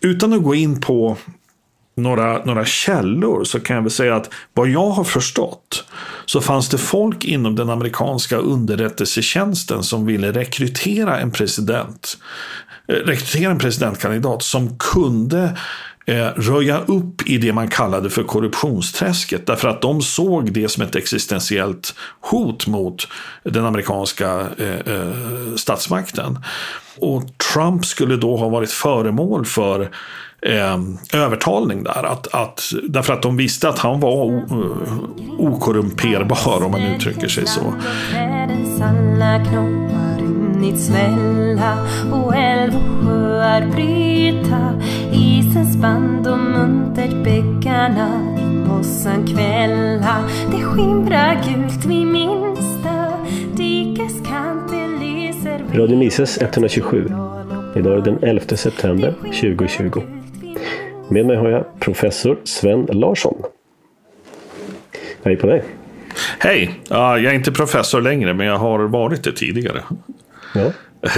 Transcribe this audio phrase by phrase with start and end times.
[0.00, 1.16] utan att gå in på
[1.96, 5.84] några, några källor så kan jag väl säga att vad jag har förstått
[6.26, 12.18] så fanns det folk inom den amerikanska underrättelsetjänsten som ville rekrytera en president,
[12.88, 15.58] eh, rekrytera en presidentkandidat som kunde
[16.06, 19.46] Eh, röja upp i det man kallade för korruptionsträsket.
[19.46, 23.08] Därför att de såg det som ett existentiellt hot mot
[23.42, 26.38] den amerikanska eh, eh, statsmakten.
[26.98, 29.80] Och Trump skulle då ha varit föremål för
[30.42, 30.78] eh,
[31.14, 32.04] övertalning där.
[32.06, 37.28] Att, att, därför att de visste att han var o, eh, okorrumperbar om man uttrycker
[37.28, 37.74] sig så
[42.12, 44.80] och älv och sjöar bryta
[45.12, 53.12] Isens band och muntert bäckarna i mossan kvälla Det skimrar gult vid minsta
[53.56, 57.04] dikeskant lyser Radio Mises 127
[57.76, 60.02] Idag är det den 11 september 2020.
[61.08, 63.42] Med mig har jag professor Sven Larsson.
[65.22, 65.64] Hej på dig!
[66.38, 66.80] Hej!
[66.90, 69.82] Uh, jag är inte professor längre, men jag har varit det tidigare.
[70.54, 70.72] Ja.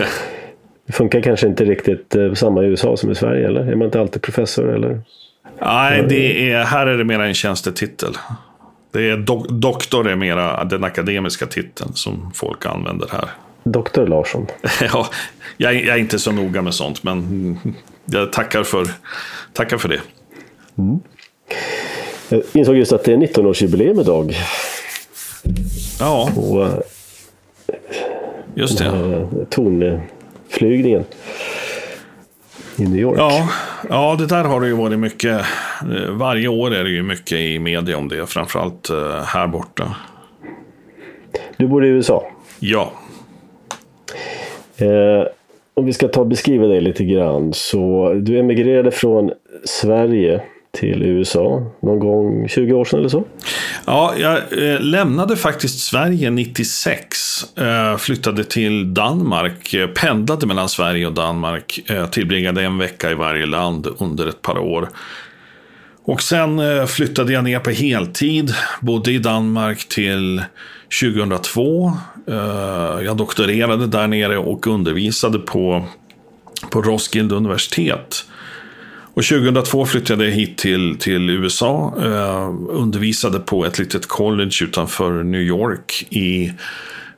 [0.86, 3.60] Det funkar kanske inte riktigt eh, samma i USA som i Sverige, eller?
[3.60, 4.74] Är man inte alltid professor?
[4.74, 5.00] Eller?
[5.60, 8.16] Nej, det är, här är det mera en tjänstetitel.
[8.92, 13.28] Det är do doktor är mera den akademiska titeln som folk använder här.
[13.64, 14.46] Doktor Larsson.
[14.80, 15.08] ja,
[15.56, 17.58] jag, jag, är inte så noga med sånt, men
[18.04, 18.86] jag tackar för,
[19.52, 20.00] tackar för det.
[20.78, 21.00] Mm.
[22.28, 24.34] Jag insåg just att det är 19-årsjubileum idag.
[26.00, 26.78] Ja, och, eh,
[28.54, 29.26] just det.
[29.50, 31.04] Tonflygningen
[32.76, 33.18] i New York.
[33.18, 33.48] Ja,
[33.88, 35.40] ja, det där har det ju varit mycket.
[36.10, 39.96] Varje år är det ju mycket i media om det, framförallt eh, här borta.
[41.56, 42.26] Du bor i USA?
[42.58, 42.92] Ja.
[44.76, 45.26] Eh,
[45.74, 47.52] om vi ska ta beskriva dig lite grann.
[47.52, 49.32] Så du emigrerade från
[49.64, 50.42] Sverige
[50.74, 53.24] till USA någon gång 20 år sedan eller så?
[53.86, 57.58] Ja, jag eh, lämnade faktiskt Sverige 96.
[57.58, 61.80] Eh, flyttade till Danmark, eh, pendlade mellan Sverige och Danmark.
[61.90, 64.88] Eh, tillbringade en vecka i varje land under ett par år.
[66.04, 70.42] Och sen eh, flyttade jag ner på heltid, bodde i Danmark till
[71.00, 71.92] 2002.
[72.28, 75.84] Eh, jag doktorerade där nere och undervisade på,
[76.70, 78.24] på Roskilde universitet.
[79.14, 81.94] Och 2002 flyttade jag hit till, till USA.
[82.02, 86.52] Eh, undervisade på ett litet college utanför New York i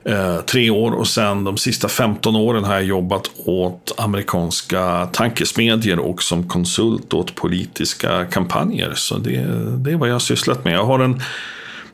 [0.04, 0.92] eh, tre år.
[0.92, 7.14] Och sen de sista 15 åren har jag jobbat åt amerikanska tankesmedjor och som konsult
[7.14, 8.92] åt politiska kampanjer.
[8.94, 9.30] Så det,
[9.76, 10.74] det är vad jag har sysslat med.
[10.74, 11.20] Jag har en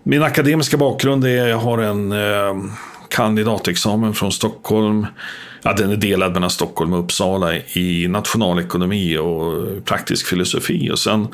[0.03, 2.73] min akademiska bakgrund är att jag har en eh,
[3.09, 5.07] kandidatexamen från Stockholm.
[5.63, 10.91] Ja, den är delad mellan Stockholm och Uppsala i nationalekonomi och praktisk filosofi.
[10.91, 11.29] Och sen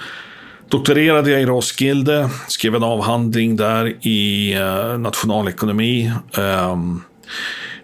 [0.69, 6.13] doktorerade jag i Roskilde, skrev en avhandling där i eh, nationalekonomi.
[6.39, 7.01] Ehm,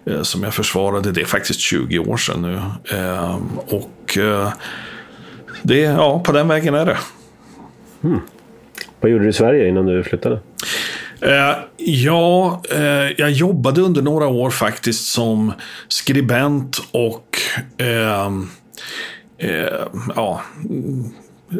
[0.05, 2.61] eh, som jag försvarade, det är faktiskt 20 år sedan nu.
[2.97, 4.53] Ehm, och eh,
[5.61, 6.97] det, ja, på den vägen är det.
[8.03, 8.19] Mm.
[8.99, 10.39] Vad gjorde du i Sverige innan du flyttade?
[11.21, 15.53] Eh, ja, eh, jag jobbade under några år faktiskt som
[15.87, 17.37] skribent och
[17.77, 18.25] eh,
[19.37, 20.41] eh ja,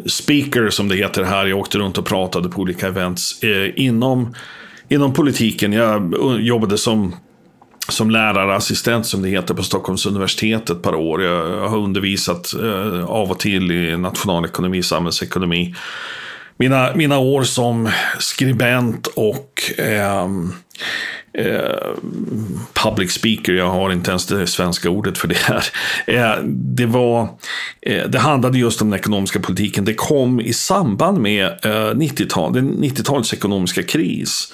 [0.06, 1.46] speaker som det heter här.
[1.46, 4.34] Jag åkte runt och pratade på olika events eh, inom,
[4.88, 5.72] inom politiken.
[5.72, 7.14] Jag eh, jobbade som
[7.88, 11.22] som lärarassistent som det heter på Stockholms universitet ett par år.
[11.22, 15.74] Jag har undervisat eh, av och till i nationalekonomi, samhällsekonomi
[16.56, 20.26] mina, mina år som skribent och eh,
[21.38, 21.96] eh,
[22.72, 25.64] public speaker, jag har inte ens det svenska ordet för det här.
[26.06, 27.28] Eh, det, var,
[27.80, 29.84] eh, det handlade just om den ekonomiska politiken.
[29.84, 34.52] Det kom i samband med eh, 90-tal, 90-talets ekonomiska kris.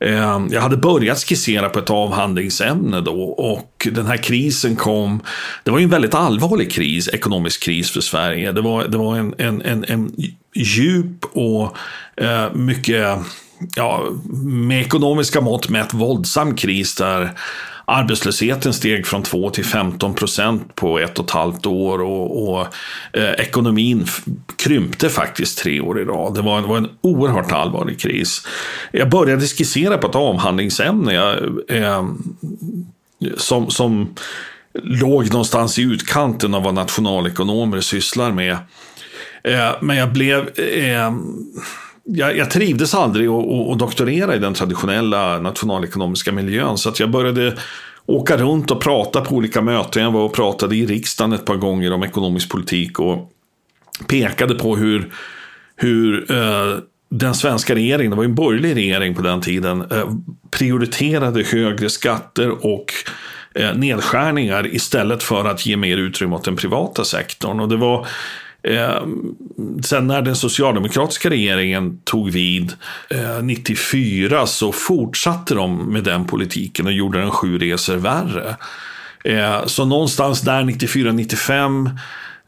[0.00, 5.20] Ehm, jag hade börjat skissera på ett avhandlingsämne då och den här krisen kom.
[5.64, 8.52] Det var ju en väldigt allvarlig kris, ekonomisk kris för Sverige.
[8.52, 10.12] Det var, det var en, en, en, en
[10.54, 11.76] djup och
[12.16, 13.18] eh, mycket,
[13.76, 14.04] ja,
[14.44, 17.30] med ekonomiska mått mätt våldsam kris där
[17.88, 22.66] Arbetslösheten steg från 2 till 15 procent på ett och ett halvt år och, och
[23.12, 24.06] eh, ekonomin
[24.56, 26.34] krympte faktiskt tre år i rad.
[26.34, 28.46] Det var, det var, en oerhört allvarlig kris.
[28.92, 31.38] Jag började skissera på ett avhandlingsämne jag,
[31.68, 32.08] eh,
[33.36, 34.14] som, som
[34.82, 38.56] låg någonstans i utkanten av vad nationalekonomer sysslar med.
[39.44, 41.12] Eh, men jag blev eh,
[42.06, 46.78] jag, jag trivdes aldrig att doktorera i den traditionella nationalekonomiska miljön.
[46.78, 47.56] Så att jag började
[48.06, 50.02] åka runt och prata på olika möten.
[50.02, 52.98] Jag var och pratade i riksdagen ett par gånger om ekonomisk politik.
[53.00, 53.32] Och
[54.06, 55.12] pekade på hur,
[55.76, 56.78] hur eh,
[57.10, 60.10] den svenska regeringen, det var ju en borgerlig regering på den tiden, eh,
[60.50, 62.92] prioriterade högre skatter och
[63.54, 67.60] eh, nedskärningar istället för att ge mer utrymme åt den privata sektorn.
[67.60, 68.06] Och det var
[68.66, 69.06] Eh,
[69.82, 72.72] sen när den socialdemokratiska regeringen tog vid
[73.10, 78.56] eh, 94 så fortsatte de med den politiken och gjorde den sju resor värre.
[79.24, 81.98] Eh, så någonstans där 94-95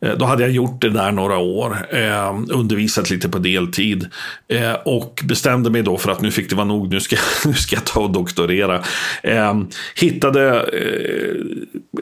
[0.01, 4.07] Eh, då hade jag gjort det där några år, eh, undervisat lite på deltid
[4.49, 7.55] eh, och bestämde mig då för att nu fick det vara nog, nu ska, nu
[7.55, 8.83] ska jag ta och doktorera.
[9.23, 9.61] Eh,
[9.95, 10.61] hittade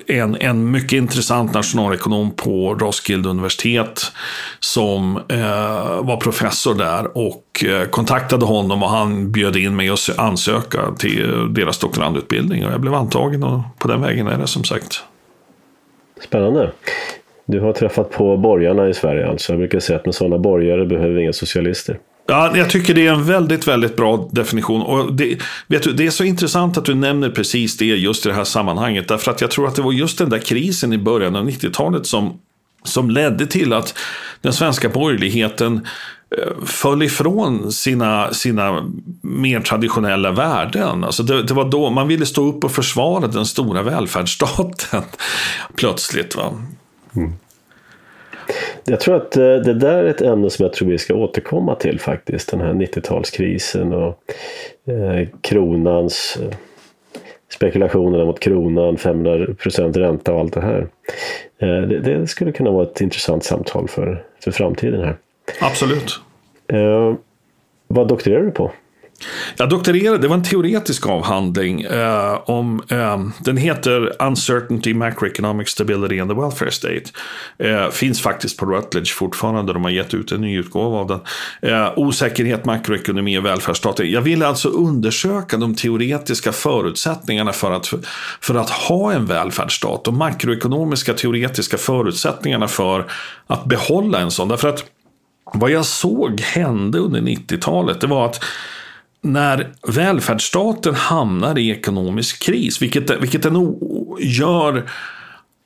[0.06, 4.12] eh, en, en mycket intressant nationalekonom på Roskilde universitet
[4.60, 10.18] som eh, var professor där och eh, kontaktade honom och han bjöd in mig att
[10.18, 14.64] ansöka till deras doktorandutbildning och jag blev antagen och på den vägen är det som
[14.64, 15.02] sagt.
[16.24, 16.72] Spännande.
[17.46, 19.52] Du har träffat på borgarna i Sverige alltså.
[19.52, 21.98] Jag brukar säga att med sådana borgare behöver vi inga socialister.
[22.28, 24.82] Ja, jag tycker det är en väldigt, väldigt bra definition.
[24.82, 28.28] Och det, vet du, det är så intressant att du nämner precis det just i
[28.28, 29.08] det här sammanhanget.
[29.08, 32.06] Därför att jag tror att det var just den där krisen i början av 90-talet
[32.06, 32.38] som,
[32.84, 33.98] som ledde till att
[34.40, 35.86] den svenska borgerligheten
[36.38, 38.92] eh, föll ifrån sina, sina
[39.22, 41.04] mer traditionella värden.
[41.04, 45.02] Alltså det, det, var då man ville stå upp och försvara den stora välfärdsstaten
[45.76, 46.36] plötsligt.
[46.36, 46.52] Va?
[47.16, 47.32] Mm.
[48.84, 51.74] Jag tror att eh, det där är ett ämne som jag tror vi ska återkomma
[51.74, 52.50] till faktiskt.
[52.50, 54.22] Den här 90-talskrisen och
[54.92, 56.56] eh, kronans eh,
[57.52, 59.46] spekulationerna mot kronan, 500
[59.92, 60.88] ränta och allt det här.
[61.58, 65.16] Det, det, skulle kunna vara ett intressant samtal för, för framtiden här.
[65.60, 66.20] Absolut.
[66.68, 67.14] Eh,
[67.88, 68.72] vad doktorerar du på?
[69.56, 76.20] Jag doktorerade, det var en teoretisk avhandling eh, om, eh, den heter Uncertainty, Macroeconomic Stability
[76.20, 77.02] and the Welfare State.
[77.58, 81.20] Eh, finns faktiskt på Rutledge fortfarande, de har gett ut en ny utgåva av den.
[81.72, 84.10] Eh, osäkerhet, makroekonomi och välfärdsstaten.
[84.10, 87.92] Jag ville alltså undersöka de teoretiska förutsättningarna för att,
[88.40, 90.04] för att ha en välfärdsstat.
[90.04, 93.06] De makroekonomiska teoretiska förutsättningarna för
[93.46, 94.48] att behålla en sån.
[94.48, 94.84] Därför att
[95.54, 98.44] vad jag såg hände under 90-talet, det var att
[99.20, 103.74] när välfärdsstaten hamnar i ekonomisk kris, vilket, vilket den
[104.20, 104.84] gör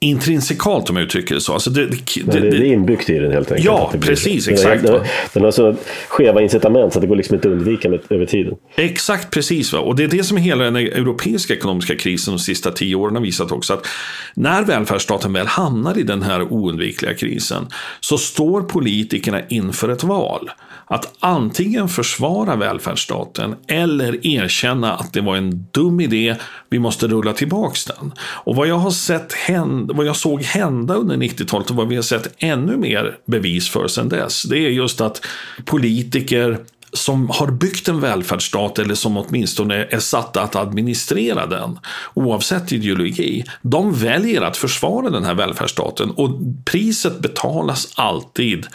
[0.03, 1.53] intrinsikalt om jag uttrycker det så.
[1.53, 3.67] Alltså det, det, det, det, är inbyggt i den helt enkelt.
[3.67, 4.49] Ja, precis.
[4.49, 4.83] Exakt.
[4.83, 5.01] Den,
[5.33, 5.77] den har så
[6.09, 8.55] skeva incitament så att det går liksom inte att undvika med, över tiden.
[8.77, 9.73] Exakt, precis.
[9.73, 9.79] Va?
[9.79, 13.23] Och det är det som hela den europeiska ekonomiska krisen de sista tio åren har
[13.23, 13.75] visat också.
[13.75, 13.87] Att
[14.35, 17.67] när välfärdsstaten väl hamnar i den här oundvikliga krisen
[18.01, 20.51] så står politikerna inför ett val
[20.91, 26.37] att antingen försvara välfärdsstaten eller erkänna att det var en dum idé,
[26.71, 28.13] vi måste rulla tillbaks den.
[28.21, 31.97] Och vad jag har sett hända, vad jag såg hända under 90-talet och vad vi
[31.97, 35.27] har sett ännu mer bevis för sedan dess, det är just att
[35.65, 36.59] politiker
[36.93, 41.79] som har byggt en välfärdsstat eller som åtminstone är satta att administrera den,
[42.15, 46.31] oavsett ideologi, de väljer att försvara den här välfärdsstaten och
[46.65, 48.67] priset betalas alltid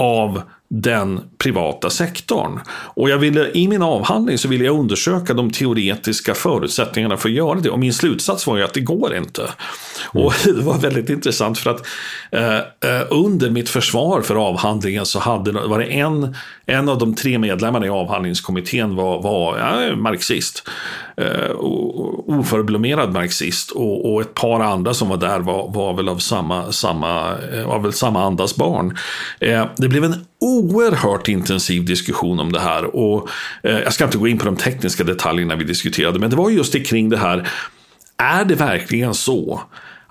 [0.00, 2.60] av den privata sektorn.
[2.70, 7.34] Och jag ville, i min avhandling så ville jag undersöka de teoretiska förutsättningarna för att
[7.34, 7.70] göra det.
[7.70, 9.42] Och min slutsats var ju att det går inte.
[9.42, 10.26] Mm.
[10.26, 11.86] Och det var väldigt intressant för att
[12.32, 17.14] eh, eh, under mitt försvar för avhandlingen så hade, var det en, en av de
[17.14, 20.68] tre medlemmarna i avhandlingskommittén var, var ja, marxist.
[21.16, 21.50] Eh,
[22.26, 23.70] oförblommerad marxist.
[23.70, 27.66] Och, och, ett par andra som var där var, var väl av samma, samma, eh,
[27.66, 28.96] var väl samma andas barn.
[29.40, 32.96] Eh, det blev en oerhört intensiv diskussion om det här.
[32.96, 33.28] Och
[33.62, 36.50] eh, jag ska inte gå in på de tekniska detaljerna vi diskuterade, men det var
[36.50, 37.48] just det kring det här.
[38.16, 39.62] Är det verkligen så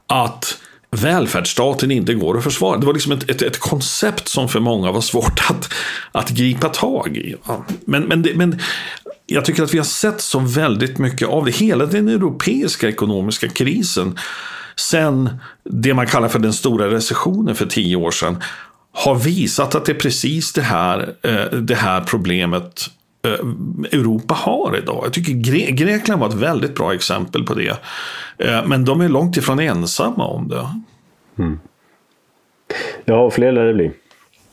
[0.07, 0.60] att
[0.91, 2.77] välfärdsstaten inte går att försvara.
[2.77, 5.74] Det var liksom ett, ett, ett, koncept som för många var svårt att,
[6.12, 7.36] att gripa tag i.
[7.86, 8.60] Men, men, det, men
[9.25, 11.51] jag tycker att vi har sett så väldigt mycket av det.
[11.51, 14.19] Hela den europeiska ekonomiska krisen
[14.75, 15.29] sen
[15.63, 18.43] det man kallar för den stora recessionen för tio år sedan
[18.97, 22.81] har visat att det är precis det här, eh, det här problemet
[23.25, 23.31] eh,
[23.99, 25.01] Europa har idag.
[25.05, 27.77] Jag tycker Gre Grekland var ett väldigt bra exempel på det.
[28.37, 30.67] Eh, men de är långt ifrån ensamma om det.
[31.37, 31.59] Mm.
[33.05, 33.91] Ja, och fler lär det bli.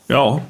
[0.07, 0.41] Ja.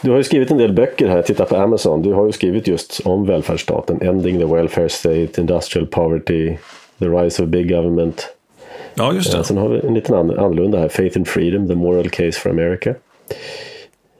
[0.00, 2.02] Du har ju skrivit en del böcker här, titta på Amazon.
[2.02, 4.02] Du har ju skrivit just om välfärdsstaten.
[4.02, 6.56] Ending the welfare state, industrial poverty,
[6.98, 8.37] the rise of big government.
[8.98, 9.44] Ja, just det.
[9.44, 10.88] Sen har vi en liten annorlunda här.
[10.88, 12.94] Faith and freedom, the moral case for America.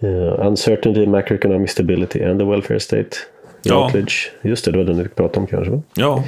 [0.02, 3.08] Uh, uncertainty, macroeconomic stability and the welfare state.
[3.62, 3.92] Ja.
[4.42, 5.70] Just det, det var den du pratade om kanske?
[5.70, 5.82] Va?
[5.96, 6.24] Ja.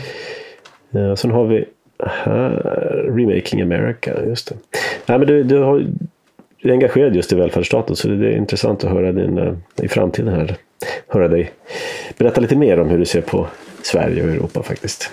[0.94, 1.64] Uh, sen har vi
[2.06, 2.50] här,
[3.16, 4.54] Remaking America, just det.
[5.06, 5.86] Nej, men du, du har
[6.62, 10.34] är engagerad just i välfärdsstaten så det är intressant att höra din, eh, i framtiden
[10.34, 10.56] här,
[11.08, 11.50] höra dig
[12.18, 13.46] berätta lite mer om hur du ser på
[13.82, 15.10] Sverige och Europa faktiskt.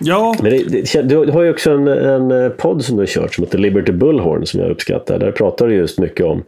[0.00, 0.34] Ja.
[0.42, 3.44] Men det, det, du har ju också en, en podd som du har kört som
[3.44, 5.18] heter Liberty Bullhorn som jag uppskattar.
[5.18, 6.44] Där pratar du just mycket om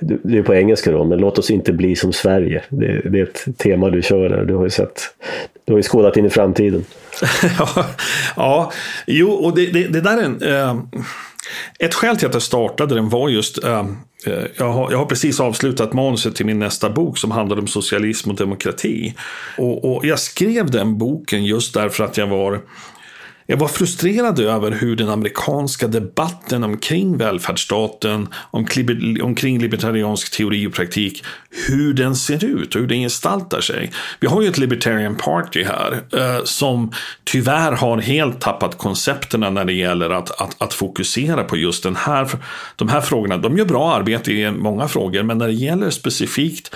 [0.00, 2.62] det är på engelska då, men låt oss inte bli som Sverige.
[2.68, 4.44] Det, det, är ett tema du kör där.
[4.44, 5.02] Du har ju sett,
[5.64, 6.84] du har ju skådat in i framtiden.
[7.58, 7.86] ja,
[8.36, 8.72] ja,
[9.06, 10.42] jo, och det, det, det där är en...
[10.42, 10.76] Eh,
[11.78, 13.86] ett skäl till att jag startade den var just, eh, eh,
[14.26, 17.66] Eh, jag, har, jag har precis avslutat manuset till min nästa bok som handlar om
[17.66, 19.14] socialism och demokrati.
[19.58, 22.60] Och, och jag skrev den boken just därför att jag var
[23.46, 28.28] jag var frustrerad över hur den amerikanska debatten omkring välfärdsstaten,
[29.22, 31.24] omkring libertariansk teori och praktik,
[31.68, 33.92] hur den ser ut och hur den gestaltar sig.
[34.20, 36.92] Vi har ju ett Libertarian Party här eh, som
[37.24, 41.96] tyvärr har helt tappat koncepterna när det gäller att, att, att fokusera på just den
[41.96, 42.28] här,
[42.76, 43.36] de här frågorna.
[43.36, 46.74] De gör bra arbete i många frågor, men när det gäller specifikt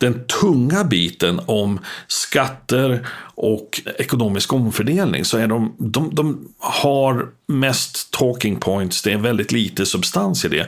[0.00, 8.10] den tunga biten om skatter och ekonomisk omfördelning så är de, de, de har mest
[8.10, 10.66] talking points, det är väldigt lite substans i det.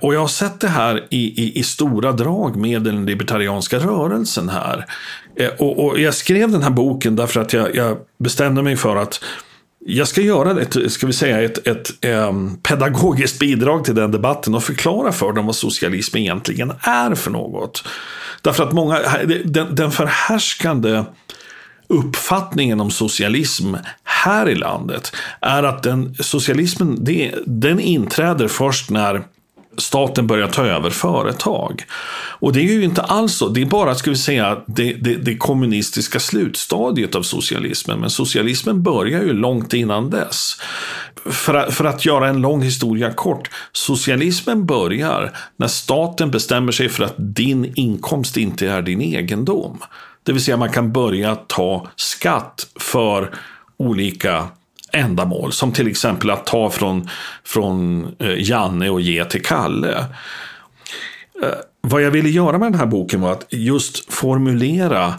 [0.00, 4.48] Och jag har sett det här i, i, i stora drag med den libertarianska rörelsen
[4.48, 4.86] här.
[5.36, 8.96] Eh, och, och, jag skrev den här boken därför att jag, jag bestämde mig för
[8.96, 9.24] att
[9.86, 14.54] jag ska göra ett, ska vi säga, ett, ett um, pedagogiskt bidrag till den debatten
[14.54, 17.84] och förklara för dem vad socialism egentligen är för något.
[18.46, 18.98] Därför att många,
[19.44, 21.04] den, den förhärskande
[21.86, 23.74] uppfattningen om socialism
[24.04, 29.22] här i landet är att den, socialismen det, den inträder först när
[29.78, 31.84] staten börjar ta över företag.
[32.38, 33.48] Och det är ju inte alls så.
[33.48, 38.00] Det är bara, ska vi säga, det, det, det kommunistiska slutstadiet av socialismen.
[38.00, 40.56] Men socialismen börjar ju långt innan dess.
[41.24, 43.50] För att, för att göra en lång historia kort.
[43.72, 49.78] Socialismen börjar när staten bestämmer sig för att din inkomst inte är din egendom.
[50.22, 53.34] Det vill säga man kan börja ta skatt för
[53.76, 54.48] olika
[54.92, 55.52] ändamål.
[55.52, 57.08] Som till exempel att ta från,
[57.44, 59.98] från eh, Janne och ge till Kalle.
[61.42, 61.48] Eh,
[61.80, 65.14] vad jag ville göra med den här boken var att just formulera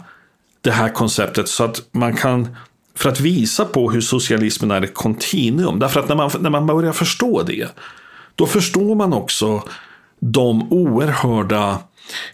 [0.60, 2.56] det här konceptet så att man kan
[2.94, 5.78] för att visa på hur socialismen är ett kontinuum.
[5.78, 7.68] Därför att när man, när man börjar förstå det,
[8.34, 9.62] då förstår man också
[10.20, 11.78] de oerhörda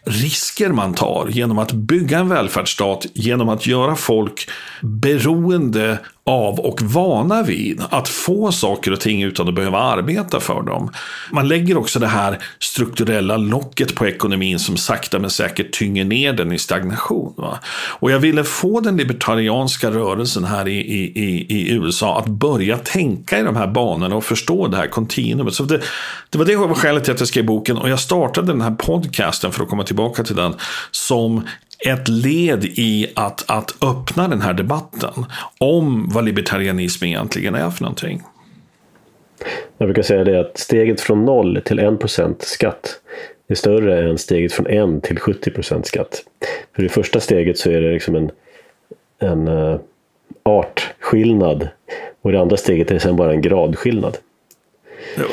[0.04, 4.48] risker man tar genom att bygga en välfärdsstat, genom att göra folk
[4.80, 10.62] beroende av och vana vid att få saker och ting utan att behöva arbeta för
[10.62, 10.90] dem.
[11.32, 16.32] Man lägger också det här strukturella locket på ekonomin som sakta men säkert tynger ner
[16.32, 17.34] den i stagnation.
[17.36, 17.58] Va?
[17.98, 23.38] Och jag ville få den libertarianska rörelsen här i, i, i, USA att börja tänka
[23.38, 25.54] i de här banorna och förstå det här kontinuumet.
[25.54, 25.80] Så det,
[26.30, 29.52] det var det skälet till att jag skrev boken och jag startade den här podcasten
[29.52, 30.54] för att komma tillbaka till den
[30.90, 31.42] som
[31.86, 35.24] ett led i att, att öppna den här debatten
[35.58, 38.22] om vad libertarianism egentligen är för någonting.
[39.78, 43.00] Jag brukar säga det att steget från 0 till 1% skatt
[43.48, 44.66] är större än steget från
[44.96, 46.22] 1 till 70% skatt.
[46.76, 48.30] För i första steget så är det liksom en,
[49.18, 49.80] en uh,
[50.42, 51.68] artskillnad
[52.22, 54.18] och i det andra steget är det sen bara en gradskillnad.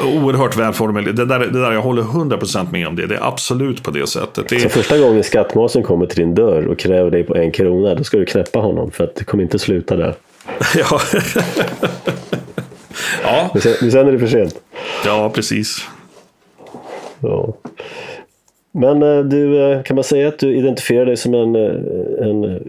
[0.05, 1.15] Oerhört välformulerat.
[1.15, 3.07] Det där, det där, jag håller 100% med om det.
[3.07, 4.50] Det är absolut på det sättet.
[4.50, 7.95] Det Så första gången skattmasen kommer till din dörr och kräver dig på en krona,
[7.95, 10.15] då ska du knäppa honom för att det kommer inte sluta där.
[10.75, 11.01] ja.
[13.23, 13.50] ja.
[13.53, 14.61] Men sen, men sen är det för sent.
[15.05, 15.88] Ja, precis.
[17.19, 17.53] Ja.
[18.71, 22.59] Men eh, du, eh, kan man säga att du identifierar dig som en, eh, en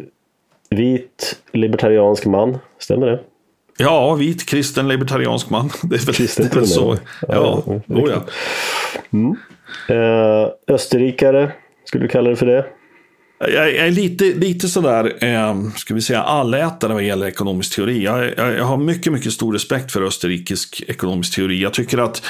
[0.70, 2.58] vit libertariansk man?
[2.78, 3.18] Stämmer det?
[3.78, 5.70] Ja, vit kristen libertariansk man.
[5.82, 6.98] Det är väl, kristen det är väl så.
[7.28, 8.24] Ja, ja, ja.
[9.12, 9.36] Mm.
[9.88, 11.52] Eh, österrikare,
[11.84, 12.66] skulle du kalla det för det?
[13.48, 18.04] Jag är lite, lite sådär, eh, ska vi säga, allätare vad gäller ekonomisk teori.
[18.04, 21.62] Jag, jag, jag, har mycket, mycket stor respekt för österrikisk ekonomisk teori.
[21.62, 22.22] Jag tycker, att,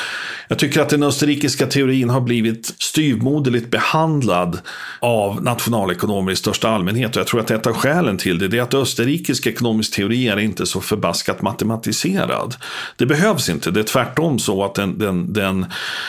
[0.49, 4.61] jag tycker att den österrikiska teorin har blivit styvmoderligt behandlad
[5.01, 7.17] av nationalekonomer i största allmänhet.
[7.17, 10.39] Och jag tror att ett av skälen till det är att österrikisk ekonomisk teori är
[10.39, 12.57] inte så förbaskat matematiserad.
[12.97, 13.71] Det behövs inte.
[13.71, 15.67] Det är tvärtom så att den, den, den,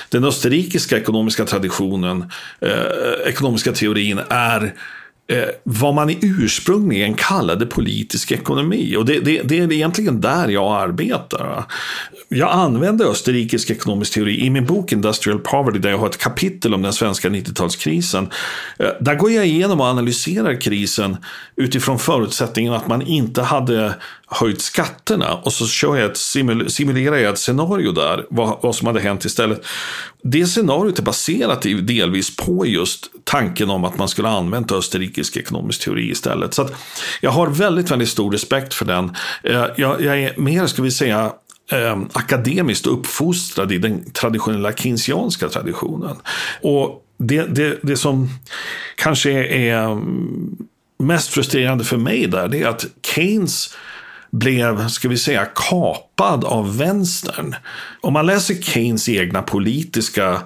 [0.10, 4.74] den österrikiska ekonomiska traditionen, eh, ekonomiska teorin är
[5.28, 8.96] Eh, vad man ursprungligen kallade politisk ekonomi.
[8.96, 11.66] Och det, det, det, är egentligen där jag arbetar.
[12.30, 16.74] Jag använder österrikisk ekonomisk teori i min bok Industrial Poverty där jag har ett kapitel
[16.74, 18.32] om den svenska 90-talskrisen.
[18.80, 21.18] Eh, där går jag igenom och analyserar krisen
[21.56, 23.96] utifrån förutsättningen att man inte hade
[24.28, 28.76] höjt skatterna och så kör jag ett simul simulerar jag ett scenario där, vad, vad
[28.76, 29.66] som hade hänt istället
[30.24, 35.82] det scenariot är baserat delvis på just tanken om att man skulle använt österrikisk ekonomisk
[35.82, 36.54] teori istället.
[36.54, 36.74] Så att
[37.22, 39.16] jag har väldigt, väldigt stor respekt för den.
[39.44, 41.34] Eh, jag, jag är mer, ska vi säga,
[41.72, 46.16] eh, akademiskt uppfostrad i den traditionella keynesianska traditionen.
[46.62, 48.30] Och det, det, det som
[48.96, 50.58] kanske är mm,
[51.00, 53.76] mest frustrerande för mig där, det är att Keynes
[54.34, 57.56] blev, ska vi säga, kapad av vänstern.
[58.02, 60.42] Om man läser Keynes egna politiska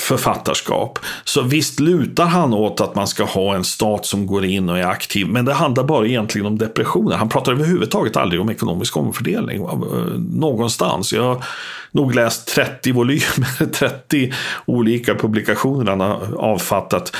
[0.00, 0.98] författarskap.
[1.24, 4.78] Så visst lutar han åt att man ska ha en stat som går in och
[4.78, 5.26] är aktiv.
[5.26, 7.16] Men det handlar bara egentligen om depressioner.
[7.16, 9.72] Han pratar överhuvudtaget aldrig om ekonomisk omfördelning eh,
[10.18, 11.12] någonstans.
[11.12, 11.44] Jag har
[11.92, 14.32] nog läst 30 volymer, 30
[14.66, 17.16] olika publikationer han har avfattat.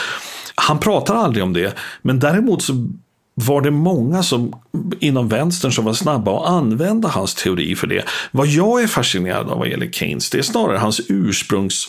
[0.55, 1.75] Han pratar aldrig om det.
[2.03, 2.73] Men däremot så
[3.47, 4.55] var det många som,
[5.01, 8.05] inom vänstern som var snabba att använda hans teori för det.
[8.31, 11.89] Vad jag är fascinerad av vad gäller Keynes, det är snarare hans ursprungs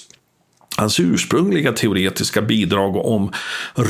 [0.80, 3.32] hans ursprungliga teoretiska bidrag om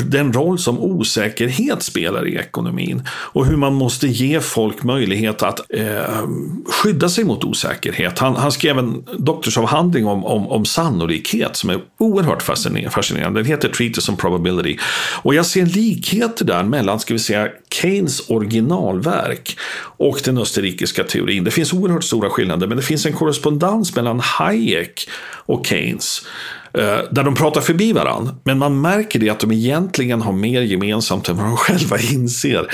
[0.06, 5.60] den roll som osäkerhet spelar i ekonomin och hur man måste ge folk möjlighet att
[5.70, 6.28] eh,
[6.66, 8.18] skydda sig mot osäkerhet.
[8.18, 13.40] Han, han skrev en doktorsavhandling om, om, om sannolikhet som är oerhört fascinerande.
[13.40, 14.76] Den heter Treatise on Probability.
[15.22, 21.44] Och jag ser likheter där mellan, ska vi säga, Keynes originalverk och den österrikiska teorin.
[21.44, 25.08] Det finns oerhört stora skillnader, men det finns en korrespondens mellan Hayek
[25.46, 26.22] och Keynes.
[26.72, 28.34] Eh, där de pratar förbi varandra.
[28.44, 32.72] Men man märker det att de egentligen har mer gemensamt än vad de själva inser.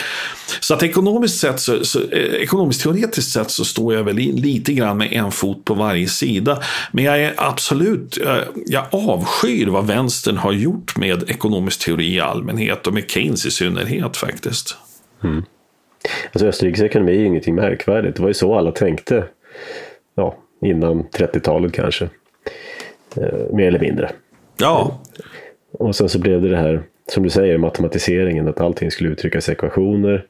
[0.61, 4.73] Så att ekonomiskt sett, så, så, eh, ekonomiskt teoretiskt sett så står jag väl lite
[4.73, 6.63] grann med en fot på varje sida.
[6.93, 12.21] Men jag är absolut, eh, jag avskyr vad vänstern har gjort med ekonomisk teori i
[12.21, 14.77] allmänhet och med Keynes i synnerhet faktiskt.
[15.25, 15.45] Mm.
[16.33, 18.17] Alltså Österrikes ekonomi är ingenting märkvärdigt.
[18.17, 19.25] Det var ju så alla tänkte
[20.15, 22.09] ja, innan 30-talet kanske.
[23.17, 24.11] Eh, mer eller mindre.
[24.57, 24.99] Ja.
[25.73, 26.83] Och sen så blev det det här,
[27.13, 28.49] som du säger, matematiseringen.
[28.49, 30.25] Att allting skulle uttryckas i ekvationer.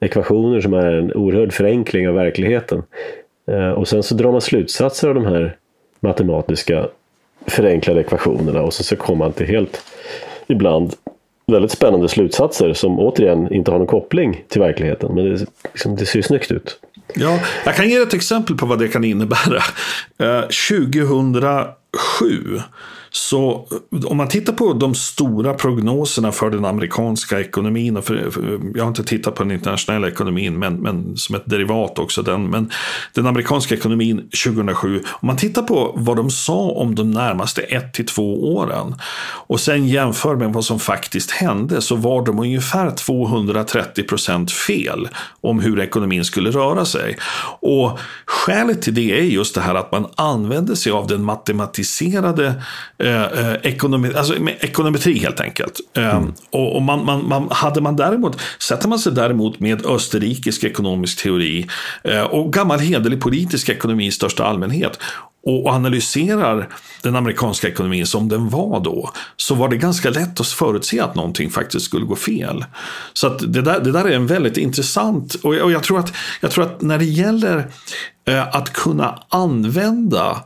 [0.00, 2.82] Ekvationer som är en oerhörd förenkling av verkligheten.
[3.50, 5.56] Eh, och sen så drar man slutsatser av de här
[6.00, 6.88] matematiska
[7.46, 9.82] förenklade ekvationerna och så, så kommer man till helt,
[10.46, 10.94] ibland,
[11.46, 15.14] väldigt spännande slutsatser som återigen inte har någon koppling till verkligheten.
[15.14, 16.80] Men det, liksom, det ser ju snyggt ut.
[17.14, 19.62] Ja, jag kan ge ett exempel på vad det kan innebära.
[20.18, 21.32] Eh, 2000
[21.96, 22.60] Sju
[23.18, 28.30] så eh, om man tittar på de stora prognoserna för den amerikanska ekonomin, och för,
[28.30, 32.22] för, jag har inte tittat på den internationella ekonomin, men, men som ett derivat också,
[32.22, 32.70] den, men
[33.12, 37.94] den amerikanska ekonomin 2007, om man tittar på vad de sa om de närmaste ett
[37.94, 38.94] till två åren
[39.46, 45.08] och sen jämför med vad som faktiskt hände så var de ungefär 230 procent fel
[45.40, 47.16] om hur ekonomin skulle röra sig.
[47.60, 52.62] Och skälet till det är just det här att man använde sig av den matematiserade
[52.98, 55.80] eh, Eh, eh, ekonomi, alltså ekonometri helt enkelt.
[55.96, 56.32] Eh, mm.
[56.50, 61.22] och, och man, man, man, hade man däremot, sätter man sig däremot med österrikisk ekonomisk
[61.22, 61.66] teori
[62.04, 64.98] eh, och gammal hederlig politisk ekonomi i största allmänhet
[65.46, 66.68] och analyserar
[67.02, 71.14] den amerikanska ekonomin som den var då, så var det ganska lätt att förutse att
[71.14, 72.64] någonting faktiskt skulle gå fel.
[73.12, 76.12] Så det, där, det där är en väldigt intressant, och jag, och jag, tror, att,
[76.40, 77.70] jag tror att när det gäller
[78.28, 80.44] eh, att kunna använda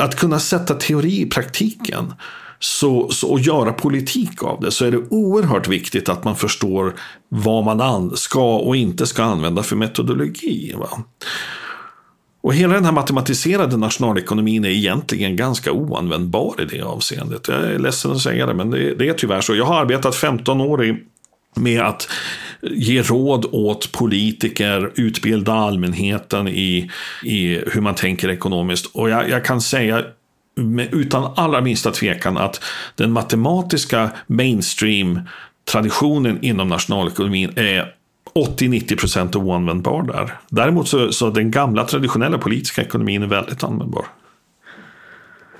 [0.00, 2.14] att kunna sätta teori i praktiken
[2.58, 6.94] så, så, och göra politik av det så är det oerhört viktigt att man förstår
[7.28, 10.74] vad man ska och inte ska använda för metodologi.
[10.78, 10.88] Va?
[12.42, 17.48] Och hela den här matematiserade nationalekonomin är egentligen ganska oanvändbar i det avseendet.
[17.48, 19.54] Jag är ledsen att säga det, men det, det är tyvärr så.
[19.54, 20.96] Jag har arbetat 15 år i
[21.56, 22.08] med att
[22.62, 26.90] ge råd åt politiker, utbilda allmänheten i,
[27.24, 28.90] i hur man tänker ekonomiskt.
[28.94, 30.04] Och jag, jag kan säga
[30.92, 32.62] utan allra minsta tvekan att
[32.96, 37.94] den matematiska mainstream-traditionen inom nationalekonomin är
[38.34, 40.32] 80-90 procent oanvändbar där.
[40.48, 44.06] Däremot så, så den gamla traditionella politiska ekonomin är väldigt användbar.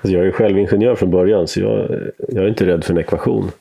[0.01, 1.89] Alltså jag är själv ingenjör från början så jag,
[2.29, 3.51] jag är inte rädd för en ekvation.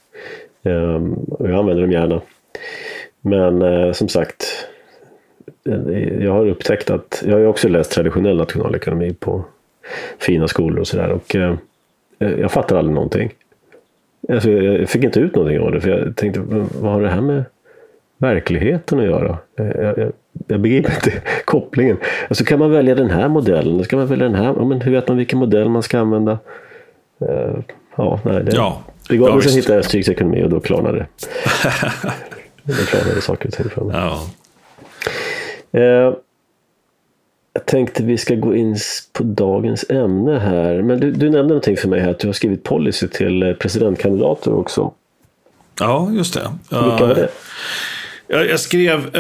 [0.63, 2.21] Ehm, och jag använder dem gärna.
[3.21, 4.67] Men eh, som sagt,
[5.69, 9.45] eh, jag har upptäckt att jag har också läst traditionell nationalekonomi på
[10.19, 11.11] fina skolor och sådär.
[11.11, 11.55] Och eh,
[12.19, 13.33] jag fattar aldrig någonting.
[14.29, 15.81] Alltså, jag fick inte ut någonting av det.
[15.81, 16.41] För jag tänkte,
[16.81, 17.45] vad har det här med
[18.19, 19.39] verkligheten att göra?
[19.57, 20.13] Jag, jag,
[20.49, 21.13] jag begriper inte
[21.45, 21.97] kopplingen.
[22.29, 23.85] Alltså kan man välja den här modellen?
[23.85, 24.55] Ska man välja den här?
[24.57, 26.39] Ja, men hur vet man vilken modell man ska använda?
[27.97, 28.83] Ja, nej, det, ja.
[29.11, 31.07] Det gav ja, sen hittade jag Österrikes ekonomi och då klarnade det.
[32.63, 33.97] då klarnade saker och ting för mig.
[33.97, 34.27] Ja.
[35.81, 36.15] Eh,
[37.53, 38.77] Jag tänkte vi ska gå in
[39.13, 40.83] på dagens ämne här.
[40.83, 43.53] Men du, du nämnde någonting för mig här att du har skrivit policy till eh,
[43.53, 44.93] presidentkandidater också.
[45.81, 46.51] Ja, just det.
[46.71, 47.29] Vilka var det?
[48.27, 49.17] Jag skrev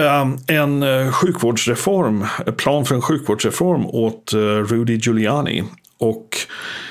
[0.48, 2.26] en sjukvårdsreform,
[2.56, 4.32] plan för en sjukvårdsreform åt
[4.68, 5.64] Rudy Giuliani.
[5.98, 6.36] Och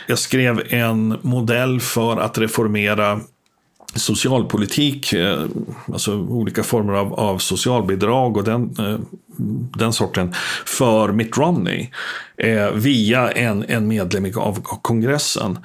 [0.10, 3.20] jag skrev en modell för att reformera
[3.96, 5.44] socialpolitik, eh,
[5.94, 9.00] alltså olika former av, av socialbidrag och den, eh,
[9.78, 10.34] den sorten,
[10.66, 11.88] för Mitt Romney
[12.38, 15.60] eh, via en, en medlem av kongressen.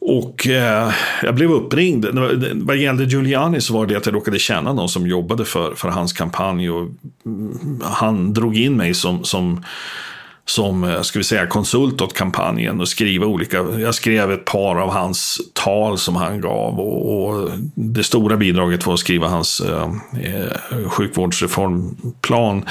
[0.00, 2.06] Och eh, jag blev uppringd.
[2.54, 5.88] Vad gällde Giuliani så var det att jag råkade känna någon som jobbade för, för
[5.88, 6.70] hans kampanj.
[6.70, 6.88] Och
[7.26, 9.64] mm, han drog in mig som, som
[10.50, 13.58] som eh, ska vi säga, konsult åt kampanjen och skriva olika.
[13.78, 18.86] Jag skrev ett par av hans tal som han gav och, och det stora bidraget
[18.86, 19.90] var att skriva hans eh,
[20.22, 22.64] eh sjukvårdsreformplan.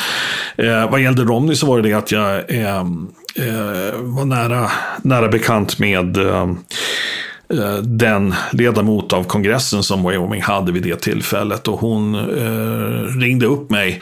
[0.58, 4.72] Eh, vad gällde Romney så var det det att jag eh, eh var nära,
[5.04, 6.48] nära bekant med eh,
[7.54, 13.46] Eh, den ledamot av kongressen som Wyoming hade vid det tillfället och hon eh, ringde
[13.46, 14.02] upp mig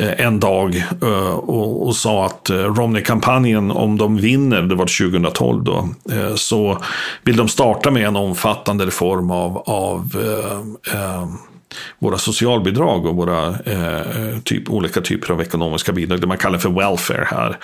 [0.00, 5.10] Eh, en dag eh, och, och sa att eh, Romney-kampanjen, om de vinner, det var
[5.10, 6.78] 2012 då, eh, så
[7.22, 10.16] vill de starta med en omfattande reform av, av
[10.92, 11.28] eh,
[11.98, 16.70] våra socialbidrag och våra eh, typ, olika typer av ekonomiska bidrag, det man kallar för
[16.70, 17.58] welfare här.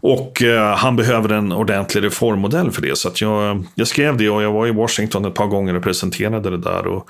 [0.00, 2.98] Och eh, han behöver en ordentlig reformmodell för det.
[2.98, 6.50] Så jag, jag skrev det och jag var i Washington ett par gånger och presenterade
[6.50, 6.86] det där.
[6.86, 7.08] Och,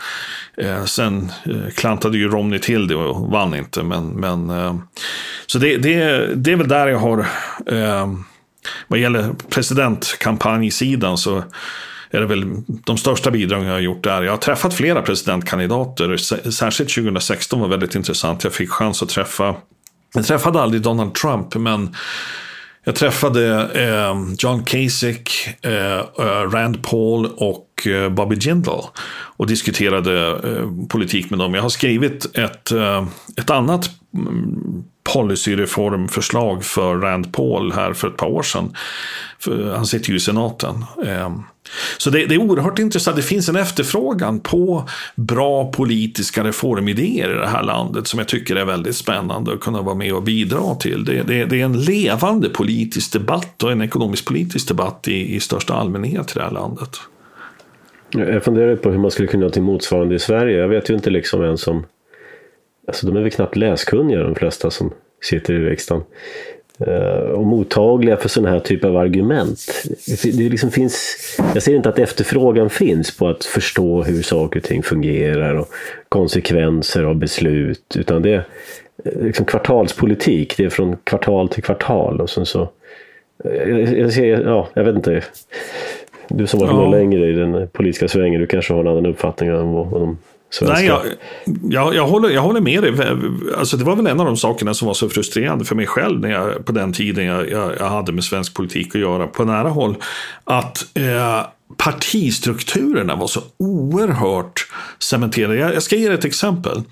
[0.57, 3.83] eh, sen eh, klantade ju Romney till det och vann inte.
[3.83, 4.77] Men, men, eh,
[5.46, 7.18] så det, det, det är väl där jag har,
[7.66, 8.09] eh,
[8.88, 11.42] vad gäller presidentkampanjsidan så
[12.11, 14.22] är det väl de största bidragen jag har gjort där.
[14.22, 16.16] Jag har träffat flera presidentkandidater.
[16.51, 18.44] Särskilt 2016 var väldigt intressant.
[18.44, 19.55] Jag fick chans att träffa
[20.16, 21.94] jag träffade aldrig Donald Trump, men
[22.87, 28.85] jag träffade eh, John Kasich, eh, eh, Rand Paul och eh, Bobby Jindal
[29.37, 31.55] och diskuterade eh, politik med dem.
[31.55, 34.65] Jag har skrivit ett, eh, ett annat mm,
[35.16, 38.72] policyreformförslag för Rand Paul här för ett par år sedan.
[39.38, 40.85] För han sitter ju i senaten.
[41.07, 41.42] Ehm,
[41.98, 43.16] så det, det, är oerhört intressant.
[43.16, 48.57] Det finns en efterfrågan på bra politiska reformidéer i det här landet som jag tycker
[48.57, 51.05] är väldigt spännande att kunna vara med och bidra till.
[51.05, 55.74] Det, det, det är en levande politisk debatt och en ekonomisk-politisk debatt i, i största
[55.74, 56.90] allmänhet i det här landet.
[58.11, 60.59] Jag funderar på hur man skulle kunna göra till motsvarande i Sverige.
[60.59, 61.87] Jag vet ju inte liksom ens om...
[62.88, 66.05] Alltså de är väl knappt läskunniga de flesta som sitter i riksdagen.
[66.81, 69.61] Eh, och mottagliga för sådana här typer av argument.
[70.22, 71.16] Det liksom finns,
[71.55, 75.68] jag ser inte att efterfrågan finns på att förstå hur saker och ting fungerar och
[76.09, 77.96] konsekvenser av beslut.
[77.96, 78.44] Utan det är
[79.22, 80.57] liksom kvartalspolitik.
[80.57, 82.20] Det är från kvartal till kvartal.
[82.20, 82.68] Och sen så,
[83.44, 85.22] jag, jag, ser, ja, jag vet inte.
[86.29, 86.90] Du som varit ja.
[86.90, 90.18] längre i den politiska svängen, du kanske har en annan uppfattning om vad de
[90.50, 90.74] Svenska.
[90.74, 91.02] Nej, jag,
[91.62, 92.92] jag, jag, håller, jag håller med dig.
[93.59, 96.20] Alltså, det var väl en av de sakerna som var så frustrerande för mig själv
[96.20, 99.44] när jag, på den tiden jag, jag, jag hade med svensk politik att göra på
[99.44, 99.96] nära håll.
[100.44, 105.56] Att eh, partistrukturerna var så oerhört cementerade.
[105.56, 106.82] Jag, jag ska ge er ett exempel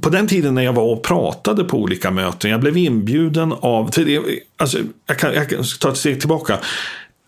[0.00, 3.90] på den tiden när jag var och pratade på olika möten, jag blev inbjuden av,
[4.56, 6.58] alltså, jag, kan, jag kan ta ett steg tillbaka.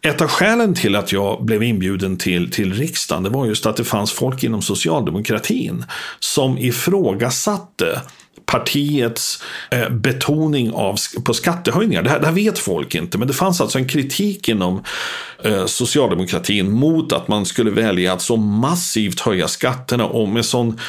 [0.06, 3.76] Ett av skälen till att jag blev inbjuden till, till riksdagen det var just att
[3.76, 5.84] det fanns folk inom socialdemokratin
[6.20, 8.02] som ifrågasatte
[8.46, 12.02] partiets eh, betoning av, på skattehöjningar.
[12.02, 14.82] Det här, det här, vet folk inte, men det fanns alltså en kritik inom
[15.44, 20.80] eh, socialdemokratin mot att man skulle välja att så massivt höja skatterna och med sån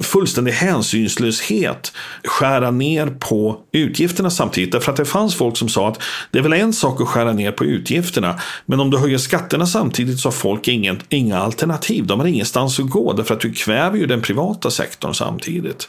[0.00, 1.92] fullständig hänsynslöshet
[2.24, 4.72] skära ner på utgifterna samtidigt.
[4.72, 7.32] Därför att det fanns folk som sa att det är väl en sak att skära
[7.32, 12.06] ner på utgifterna, men om du höjer skatterna samtidigt så har folk ingen, inga alternativ.
[12.06, 15.88] De har ingenstans att gå, därför att du kväver ju den privata sektorn samtidigt.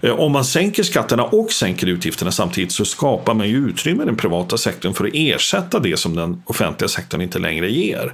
[0.00, 4.06] Eh, om man sänker skatterna och sänker utgifterna samtidigt så skapar man ju utrymme i
[4.06, 8.12] den privata sektorn för att ersätta det som den offentliga sektorn inte längre ger.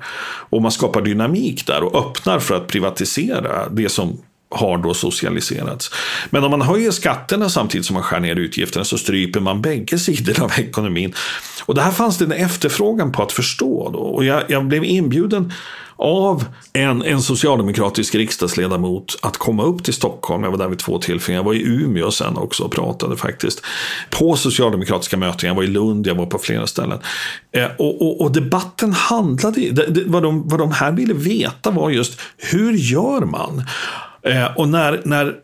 [0.51, 4.13] Och man skapar dynamik där och öppnar för att privatisera det som
[4.51, 5.91] har då socialiserats.
[6.31, 9.99] Men om man höjer skatterna samtidigt som man skär ner utgifterna så stryper man bägge
[9.99, 11.15] sidor av ekonomin.
[11.65, 13.91] Och det här fanns det en efterfrågan på att förstå.
[13.93, 13.99] Då.
[13.99, 15.53] Och jag, jag blev inbjuden
[15.97, 20.45] av en, en socialdemokratisk riksdagsledamot att komma upp till Stockholm.
[20.45, 21.37] Jag var där vid två tillfällen.
[21.37, 23.63] Jag var i Umeå sen också och pratade faktiskt.
[24.11, 25.49] På socialdemokratiska möten.
[25.49, 26.99] Jag var i Lund, jag var på flera ställen.
[27.53, 31.71] Eh, och, och, och, debatten handlade, det, det, vad, de, vad de här ville veta
[31.71, 33.63] var just hur gör man?
[34.25, 35.35] Eh, och när, när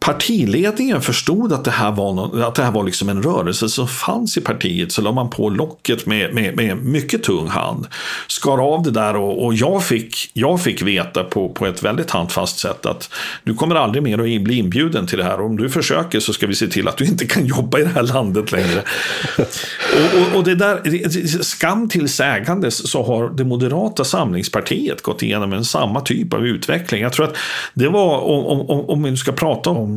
[0.00, 3.88] partiledningen förstod att det här var, någon, att det här var liksom en rörelse som
[3.88, 7.86] fanns i partiet så la man på locket med, med, med mycket tung hand.
[8.26, 12.10] Skar av det där och, och jag, fick, jag fick veta på, på ett väldigt
[12.10, 13.10] handfast sätt att
[13.44, 15.40] du kommer aldrig mer att bli inbjuden till det här.
[15.40, 17.90] Om du försöker så ska vi se till att du inte kan jobba i det
[17.94, 18.82] här landet längre.
[19.38, 25.52] och, och, och det där, skam till sägandes så har det moderata samlingspartiet gått igenom
[25.52, 27.02] en samma typ av utveckling.
[27.02, 27.36] Jag tror att
[27.74, 29.89] det var, om, om, om vi ska prata om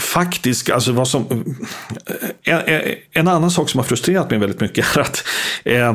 [0.00, 1.44] faktiskt, alltså vad som...
[2.42, 2.60] En,
[3.12, 5.24] en, annan sak som har frustrerat mig väldigt mycket är att
[5.64, 5.94] eh,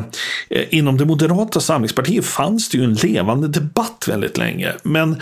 [0.69, 4.73] inom det moderata samlingspartiet fanns det ju en levande debatt väldigt länge.
[4.83, 5.21] Men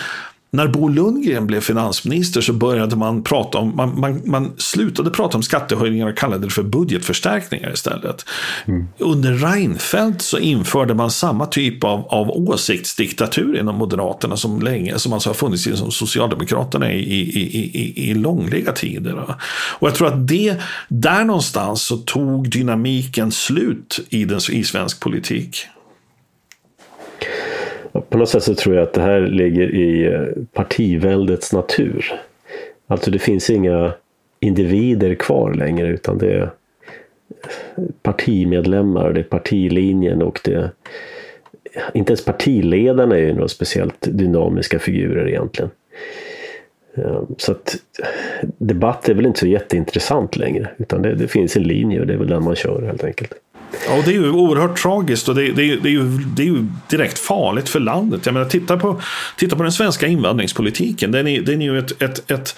[0.54, 5.38] när Bo Lundgren blev finansminister så började man prata om, man, man, man slutade prata
[5.38, 8.26] om skattehöjningar och kallade det för budgetförstärkningar istället.
[8.66, 8.88] Mm.
[8.98, 15.14] Under Reinfeldt så införde man samma typ av, av åsiktsdiktatur inom Moderaterna som länge, som
[15.14, 19.36] alltså har funnits inom Socialdemokraterna i, i, i, i långliga tider.
[19.80, 20.56] Och jag tror att det,
[20.88, 25.68] där någonstans så tog dynamiken slut i, den, i svensk politik.
[28.10, 32.06] På något sätt så tror jag att det här ligger i eh, partiväldets natur.
[32.88, 33.94] Alltså det finns inga
[34.40, 36.50] individer kvar längre utan det är
[38.02, 40.72] partimedlemmar, det är partilinjen och det
[41.94, 45.72] inte ens partiledarna är ju några speciellt dynamiska figurer egentligen.
[46.96, 47.76] Ehm, så att
[48.58, 52.14] debatt är väl inte så jätteintressant längre utan det, det finns en linje och det
[52.14, 53.34] är väl den man kör helt enkelt.
[53.88, 56.46] Ja, och det är ju oerhört tragiskt och det, det, det, är ju, det är
[56.46, 58.26] ju direkt farligt för landet.
[58.26, 59.02] Jag menar, titta på,
[59.36, 61.12] titta på den svenska invandringspolitiken.
[61.12, 62.56] Den är, den är ju ett, ett, ett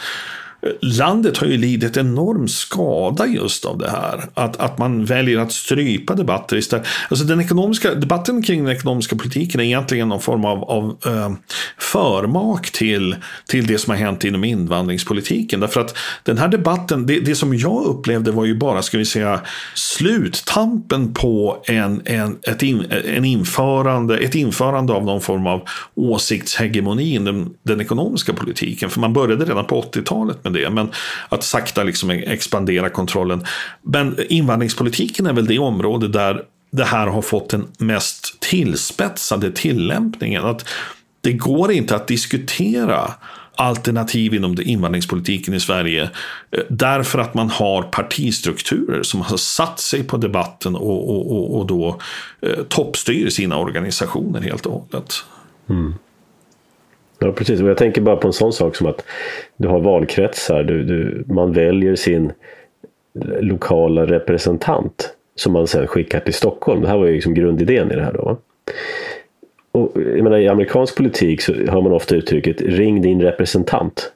[0.81, 4.23] landet har ju lidit enorm skada just av det här.
[4.33, 6.87] Att, att man väljer att strypa debatter istället.
[7.09, 11.33] Alltså den ekonomiska, debatten kring den ekonomiska politiken är egentligen någon form av, av eh,
[11.77, 13.15] förmak till,
[13.47, 15.59] till det som har hänt inom invandringspolitiken.
[15.59, 19.05] Därför att den här debatten, det, det som jag upplevde var ju bara, ska vi
[19.05, 19.41] säga,
[19.75, 25.61] sluttampen på en, en, ett, in, en införande, ett införande av någon form av
[25.95, 28.89] åsiktshegemoni i den, den ekonomiska politiken.
[28.89, 30.91] För man började redan på 80-talet med det, men
[31.29, 33.45] att sakta liksom e- expandera kontrollen.
[33.81, 40.45] Men invandringspolitiken är väl det område där det här har fått den mest tillspetsade tillämpningen.
[40.45, 40.69] Att
[41.21, 43.13] det går inte att diskutera
[43.55, 46.03] alternativ inom invandringspolitiken i Sverige
[46.51, 51.59] eh, därför att man har partistrukturer som har satt sig på debatten och, och, och,
[51.59, 51.99] och då
[52.41, 55.13] eh, toppstyr sina organisationer helt och hållet.
[55.69, 55.93] Mm.
[57.23, 57.61] Ja, precis.
[57.61, 59.05] Och jag tänker bara på en sån sak som att
[59.57, 60.63] du har valkretsar.
[60.63, 62.31] Du, du, man väljer sin
[63.39, 66.81] lokala representant som man sen skickar till Stockholm.
[66.81, 68.13] Det här var ju liksom grundidén i det här.
[68.13, 68.37] Då,
[69.71, 74.11] Och, jag menar, I amerikansk politik så har man ofta uttrycket ring din representant.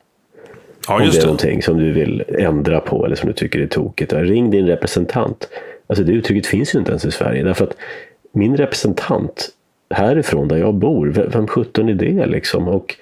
[0.88, 3.60] Ja, just Om det är någonting som du vill ändra på eller som du tycker
[3.60, 4.14] är tokigt.
[4.14, 5.50] Ring din representant.
[5.88, 7.44] Alltså det uttrycket finns ju inte ens i Sverige.
[7.44, 7.78] Därför att
[8.32, 9.50] min representant
[9.90, 11.08] härifrån där jag bor.
[11.32, 12.68] Vem sjutton är det liksom?
[12.68, 12.96] Och,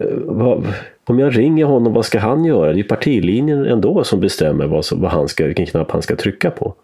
[0.00, 0.66] eh, vad,
[1.04, 2.72] om jag ringer honom, vad ska han göra?
[2.72, 6.50] Det är partilinjen ändå som bestämmer vad, vad han ska, vilken knapp han ska trycka
[6.50, 6.74] på.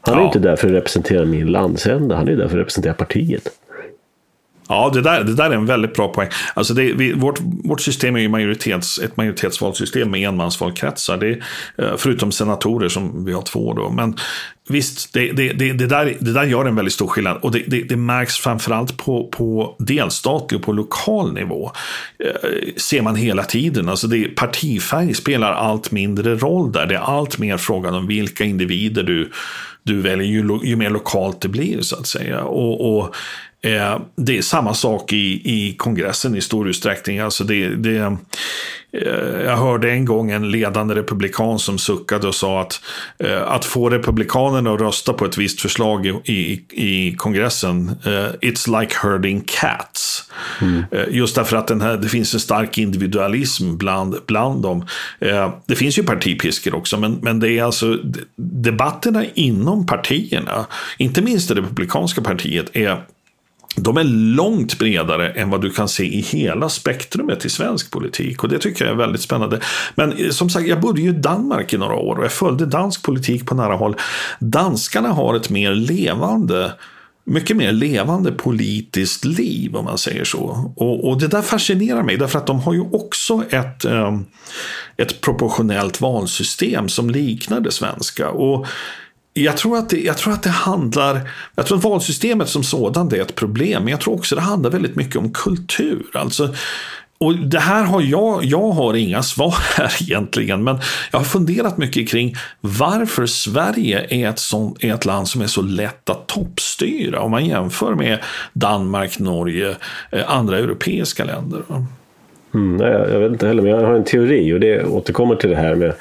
[0.00, 0.20] Han ja.
[0.20, 3.48] är inte där för att representera min landsända, han är där för att representera partiet.
[4.68, 6.28] Ja, det där, det där är en väldigt bra poäng.
[6.54, 11.16] Alltså det, vi, vårt, vårt system är ju majoritets, ett majoritetsvalsystem med enmansvalkretsar.
[11.16, 11.30] Det,
[11.84, 13.74] eh, förutom senatorer som vi har två.
[13.74, 13.90] Då.
[13.90, 14.16] Men
[14.70, 17.38] visst, det, det, det, det, där, det där gör en väldigt stor skillnad.
[17.42, 21.72] Och det, det, det märks framförallt på, på delstatlig och på lokal nivå.
[22.24, 23.88] Eh, ser man hela tiden.
[23.88, 26.86] Alltså det, partifärg spelar allt mindre roll där.
[26.86, 29.30] Det är allt mer frågan om vilka individer du,
[29.82, 32.42] du väljer ju, ju mer lokalt det blir så att säga.
[32.42, 33.14] Och, och
[33.62, 37.18] Eh, det är samma sak i, i kongressen i stor utsträckning.
[37.18, 37.96] Alltså det, det,
[38.92, 42.80] eh, jag hörde en gång en ledande republikan som suckade och sa att
[43.18, 47.90] eh, att få republikanerna att rösta på ett visst förslag i, i, i kongressen,
[48.40, 50.30] it's like herding cats.
[50.60, 50.84] Mm.
[51.10, 54.86] Just därför att den här, det finns en stark individualism bland, bland dem.
[55.66, 57.98] Det finns ju partipiskor också, men, men det är alltså
[58.36, 60.66] debatterna inom partierna,
[60.98, 63.04] inte minst det republikanska partiet, är
[63.76, 68.42] de är långt bredare än vad du kan se i hela spektrumet i svensk politik.
[68.42, 69.60] Och det tycker jag är väldigt spännande.
[69.94, 72.66] Men eh, som sagt, jag bodde ju i Danmark i några år och jag följde
[72.66, 73.96] dansk politik på nära håll.
[74.38, 76.72] Danskarna har ett mer levande
[77.28, 80.72] mycket mer levande politiskt liv om man säger så.
[80.76, 84.18] Och, och det där fascinerar mig därför att de har ju också ett, eh,
[84.96, 88.30] ett proportionellt valsystem som liknar det svenska.
[88.30, 88.66] Och
[89.44, 93.12] jag tror, att det, jag tror att det handlar, jag tror att valsystemet som sådant
[93.12, 96.06] är ett problem, men jag tror också att det handlar väldigt mycket om kultur.
[96.14, 96.54] Alltså,
[97.20, 100.78] och det här har jag, jag har inga svar här egentligen, men
[101.10, 105.46] jag har funderat mycket kring varför Sverige är ett, sånt, är ett land som är
[105.46, 108.18] så lätt att toppstyra om man jämför med
[108.52, 109.76] Danmark, Norge,
[110.10, 111.62] eh, andra europeiska länder.
[112.54, 115.50] Mm, nej, jag vet inte heller, men jag har en teori och det återkommer till
[115.50, 115.94] det här med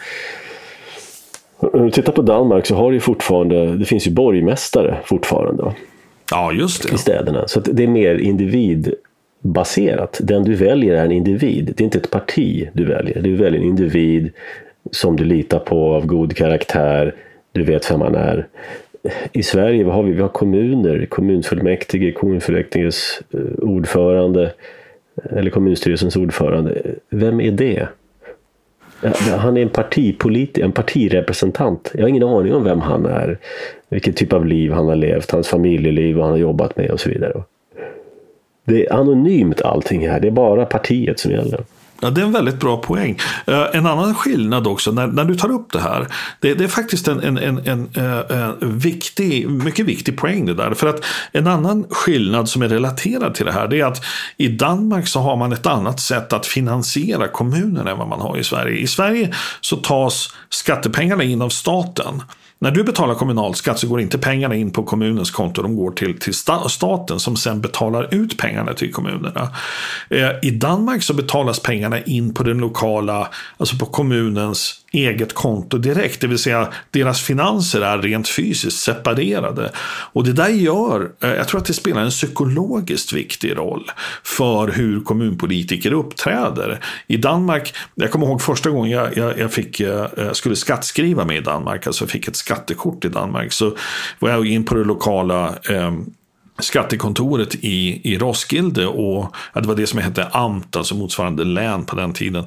[1.59, 5.73] om du tittar på Danmark så har det fortfarande, det finns ju borgmästare fortfarande.
[6.31, 6.95] Ja, just det.
[6.95, 7.47] I städerna.
[7.47, 10.19] Så det är mer individbaserat.
[10.23, 11.73] Den du väljer är en individ.
[11.77, 13.21] Det är inte ett parti du väljer.
[13.21, 14.31] Du väljer en individ
[14.91, 17.15] som du litar på av god karaktär.
[17.51, 18.47] Du vet vem man är.
[19.31, 20.11] I Sverige vad har vi?
[20.11, 24.51] Vi har kommuner, kommunfullmäktige, kommunfullmäktiges eh, ordförande
[25.29, 26.81] eller kommunstyrelsens ordförande.
[27.09, 27.87] Vem är det?
[29.37, 31.91] Han är en partipolitiker, en partirepresentant.
[31.93, 33.37] Jag har ingen aning om vem han är.
[33.89, 36.99] vilken typ av liv han har levt, hans familjeliv, vad han har jobbat med och
[36.99, 37.43] så vidare.
[38.65, 40.19] Det är anonymt allting här.
[40.19, 41.63] Det är bara partiet som gäller.
[42.01, 43.19] Ja, det är en väldigt bra poäng.
[43.45, 46.07] Eh, en annan skillnad också, när, när du tar upp det här,
[46.39, 47.89] det, det är faktiskt en, en, en, en
[48.61, 50.73] en viktig, mycket viktig poäng det där.
[50.73, 54.03] För att en annan skillnad som är relaterad till det här, det är att
[54.37, 58.37] i Danmark så har man ett annat sätt att finansiera kommunerna än vad man har
[58.37, 58.77] i Sverige.
[58.77, 62.21] I Sverige så tas skattepengarna in av staten.
[62.59, 66.19] När du betalar kommunalskatt så går inte pengarna in på kommunens konto, de går till,
[66.19, 66.33] till
[66.69, 69.49] staten som sen betalar ut pengarna till kommunerna.
[70.09, 75.77] Eh, I Danmark så betalas pengarna in på den lokala, alltså på kommunens eget konto
[75.77, 76.21] direkt.
[76.21, 79.71] Det vill säga deras finanser är rent fysiskt separerade.
[80.13, 83.91] Och det där gör, eh, jag tror att det spelar en psykologiskt viktig roll
[84.23, 86.79] för hur kommunpolitiker uppträder.
[87.07, 91.37] I Danmark, jag kommer ihåg första gången jag, jag, jag fick, jag skulle skattskriva mig
[91.37, 93.75] i Danmark, alltså fick ett skattekort i Danmark, så
[94.19, 95.91] var jag in på det lokala eh,
[96.59, 101.85] skattekontoret i, i Roskilde och ja, det var det som hette AMT, alltså motsvarande län
[101.85, 102.45] på den tiden.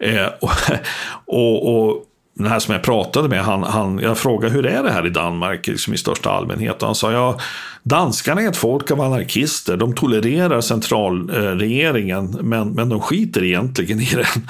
[0.00, 0.50] Eh, och,
[1.34, 4.90] och, och den här som jag pratade med, han, han, jag frågade hur är det
[4.90, 6.82] här i Danmark liksom i största allmänhet?
[6.82, 7.38] Och han sa, ja,
[7.82, 9.76] danskarna är ett folk av anarkister.
[9.76, 14.46] De tolererar centralregeringen, men, men de skiter egentligen i den.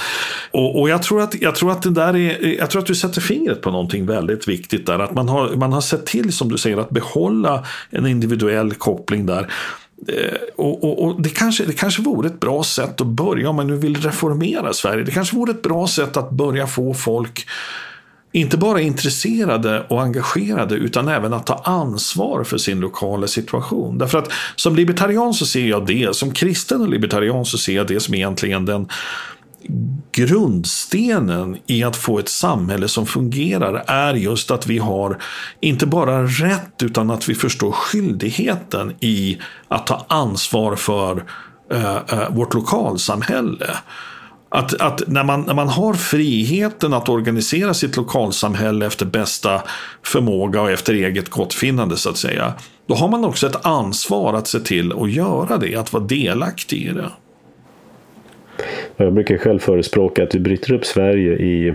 [0.50, 2.94] Och, och, jag, tror att, jag, tror att det där är, jag tror att du
[2.94, 4.98] sätter fingret på någonting väldigt viktigt där.
[4.98, 9.26] Att man har, man har sett till, som du säger, att behålla en individuell koppling
[9.26, 9.52] där.
[10.08, 13.56] Eh, och, och, och, det, kanske, det kanske vore ett bra sätt att börja om
[13.56, 15.04] man nu vill reformera Sverige.
[15.04, 17.46] Det kanske vore ett bra sätt att börja få folk
[18.34, 23.98] inte bara intresserade och engagerade utan även att ta ansvar för sin lokala situation.
[23.98, 27.86] Därför att som libertarian så ser jag det, som kristen och libertarian så ser jag
[27.86, 28.88] det som egentligen den
[30.12, 35.18] grundstenen i att få ett samhälle som fungerar är just att vi har
[35.60, 41.24] inte bara rätt utan att vi förstår skyldigheten i att ta ansvar för
[41.72, 43.70] eh, eh, vårt lokalsamhälle.
[44.48, 49.62] Att, att när, man, när man har friheten att organisera sitt lokalsamhälle efter bästa
[50.02, 52.54] förmåga och efter eget gottfinnande så att säga.
[52.86, 56.82] Då har man också ett ansvar att se till att göra det, att vara delaktig
[56.82, 57.10] i det.
[58.96, 61.74] Jag brukar själv förespråka att vi bryter upp Sverige i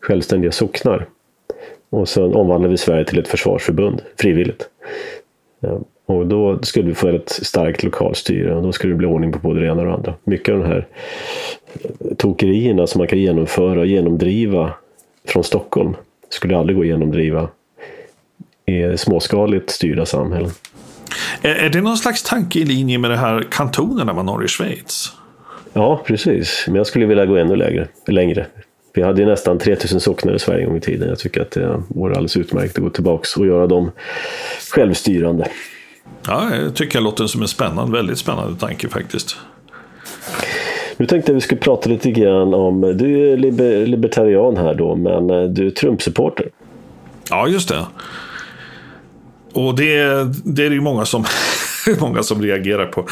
[0.00, 1.06] självständiga socknar.
[1.90, 4.68] Och sen omvandlar vi Sverige till ett försvarsförbund, frivilligt.
[5.62, 9.32] Eh, och då skulle vi få ett starkt lokalstyre och då skulle det bli ordning
[9.32, 10.14] på både det ena och det andra.
[10.24, 10.86] Mycket av de här
[11.74, 14.72] eh, tokerierna som man kan genomföra och genomdriva
[15.28, 15.96] från Stockholm
[16.28, 17.48] skulle aldrig gå att genomdriva
[18.66, 20.50] i småskaligt styrda samhällen.
[21.42, 25.12] Är det någon slags tanke i linje med det här kantonerna man har i Schweiz?
[25.74, 26.64] Ja, precis.
[26.66, 27.88] Men jag skulle vilja gå ännu längre.
[28.06, 28.46] längre.
[28.94, 31.08] Vi hade ju nästan 3000 socknar i Sverige en gång i tiden.
[31.08, 33.90] Jag tycker att det vore alldeles utmärkt att gå tillbaka och göra dem
[34.72, 35.48] självstyrande.
[36.26, 39.36] Ja, jag tycker det låter som en spännande, väldigt spännande tanke faktiskt.
[40.96, 44.96] Nu tänkte jag vi skulle prata lite grann om, du är liber, libertarian här då,
[44.96, 46.48] men eh, du är Trump-supporter.
[47.30, 47.86] Ja, just det.
[49.52, 49.94] Och det,
[50.44, 51.24] det är det ju många som
[52.00, 53.08] många som reagerar på.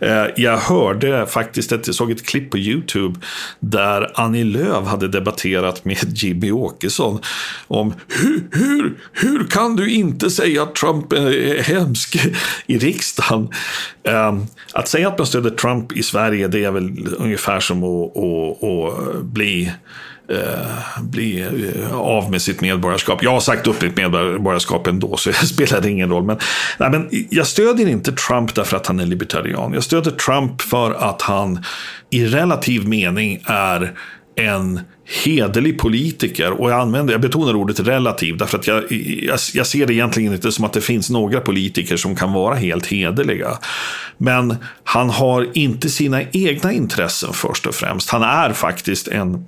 [0.00, 3.20] Eh, jag hörde faktiskt, ett, jag såg ett klipp på YouTube
[3.60, 7.20] där Annie Lööf hade debatterat med Jimmy Åkesson
[7.66, 12.16] om hur, hur, hur kan du inte säga att Trump eh, är hemsk
[12.66, 13.48] i riksdagen?
[14.04, 18.16] Ehm, att säga att man stöder Trump i Sverige det är väl ungefär som att,
[18.16, 19.72] att, att bli
[20.28, 23.22] eh, bli eh, av med sitt medborgarskap.
[23.22, 26.24] Jag har sagt upp mitt medborgarskap ändå, så det spelar ingen roll.
[26.24, 26.38] Men,
[26.78, 29.72] nej, men jag stödjer inte Trump därför att han är libertarian.
[29.72, 31.64] Jag stöder Trump för att han
[32.10, 33.92] i relativ mening är
[34.36, 34.80] en
[35.24, 36.60] hederlig politiker.
[36.60, 40.32] Och jag, använder, jag betonar ordet relativ därför att jag, jag, jag, ser det egentligen
[40.32, 43.58] inte som att det finns några politiker som kan vara helt hederliga.
[44.18, 48.10] Men han har inte sina egna intressen först och främst.
[48.10, 49.46] Han är faktiskt en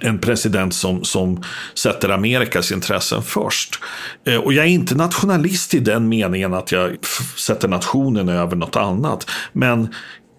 [0.00, 1.42] en president som, som
[1.74, 3.80] sätter Amerikas intressen först.
[4.26, 6.96] Eh, och jag är inte nationalist i den meningen att jag
[7.36, 9.30] sätter nationen över något annat.
[9.52, 9.88] Men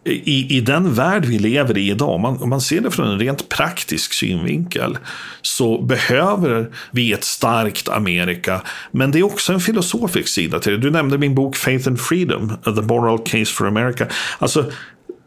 [0.08, 3.08] i, i den värld vi lever i idag, om man, om man ser det från
[3.08, 4.98] en rent praktisk synvinkel,
[5.42, 8.62] så behöver vi ett starkt Amerika.
[8.92, 10.78] Men det är också en filosofisk sida till det.
[10.78, 14.08] Du nämnde min bok Faith and Freedom, The Moral Case for America.
[14.40, 14.72] Alltså,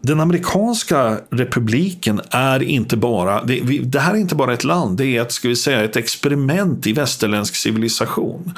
[0.02, 5.06] den amerikanska republiken är inte bara, det, det, här är inte bara ett land, det
[5.06, 8.54] är ett, ska vi säga, ett experiment i västerländsk civilisation.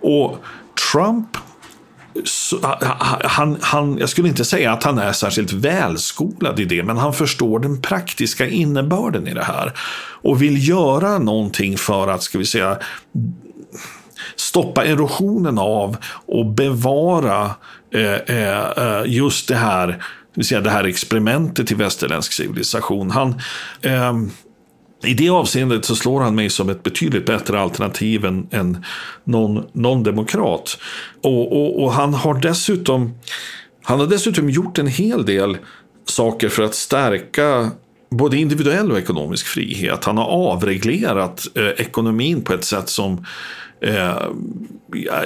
[0.00, 0.44] Och
[0.92, 1.36] Trump
[3.24, 7.12] han, han, jag skulle inte säga att han är särskilt välskolad i det, men han
[7.12, 9.72] förstår den praktiska innebörden i det här.
[10.22, 12.78] Och vill göra någonting för att, ska vi säga,
[14.36, 15.96] stoppa erosionen av
[16.26, 17.50] och bevara
[17.94, 20.04] eh, eh, eh just det här,
[20.36, 23.10] det vill säga, det här experimentet i västerländsk civilisation.
[23.10, 23.40] Han...
[23.82, 24.12] Eh,
[25.04, 28.84] i det avseendet så slår han mig som ett betydligt bättre alternativ än, än
[29.24, 30.78] någon, någon demokrat.
[31.22, 33.14] Och, och, och, han har dessutom
[33.82, 35.58] han har dessutom gjort en hel del
[36.04, 37.70] saker för att stärka
[38.10, 40.04] både individuell och ekonomisk frihet.
[40.04, 43.26] Han har avreglerat eh, ekonomin på ett sätt som
[43.80, 44.16] eh,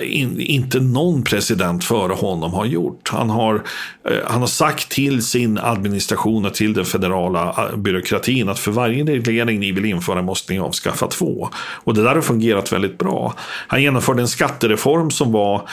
[0.03, 3.09] in, inte någon president före honom har gjort.
[3.09, 3.55] Han har,
[4.05, 8.70] eh, han har sagt till sin administration och till den federala eh, byråkratin att för
[8.70, 11.48] varje reglering ni vill införa måste ni avskaffa två.
[11.57, 13.34] Och det där har fungerat väldigt bra.
[13.66, 15.68] Han genomförde en skattereform som var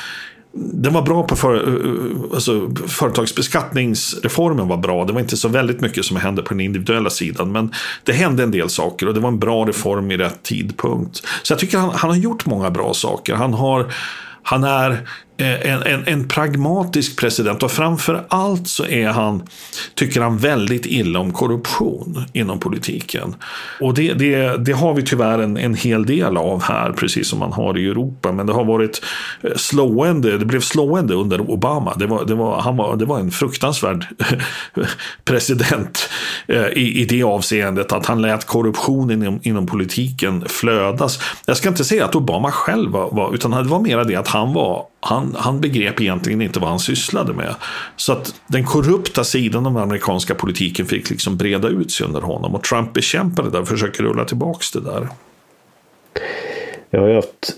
[0.54, 5.06] den var bra på för, eh, eh, alltså, företagsbeskattningsreformen var bra.
[5.06, 7.52] Det var inte så väldigt mycket som hände på den individuella sidan.
[7.52, 7.72] Men
[8.04, 11.24] det hände en del saker och det var en bra reform i rätt tidpunkt.
[11.44, 13.36] Så jag tycker han, han har gjort många bra saker.
[13.36, 13.94] Han har
[14.44, 15.08] han är
[15.40, 19.44] Eh, en, en, en, pragmatisk president och framför allt så är han,
[19.96, 23.36] tycker han väldigt illa om korruption inom politiken.
[23.82, 27.40] Och det, det, det har vi tyvärr en, en hel del av här, precis som
[27.40, 28.32] man har i Europa.
[28.32, 29.02] Men det har varit
[29.42, 31.94] eh, slående, det blev slående under Obama.
[31.96, 34.08] Det var, det var, han var, det var en fruktansvärd
[35.26, 36.10] president
[36.48, 41.20] eh, i, i det avseendet att han lät korruptionen inom, inom politiken flödas.
[41.46, 44.28] Jag ska inte säga att Obama själv var, var utan det var mer det att
[44.28, 47.56] han var han, han begrep egentligen inte vad han sysslade med.
[47.96, 52.22] Så att den korrupta sidan av den amerikanska politiken fick liksom breda ut sig under
[52.22, 52.56] honom.
[52.56, 55.08] Och Trump bekämpade det och försöker rulla tillbaka det där.
[56.90, 57.54] Jag har haft...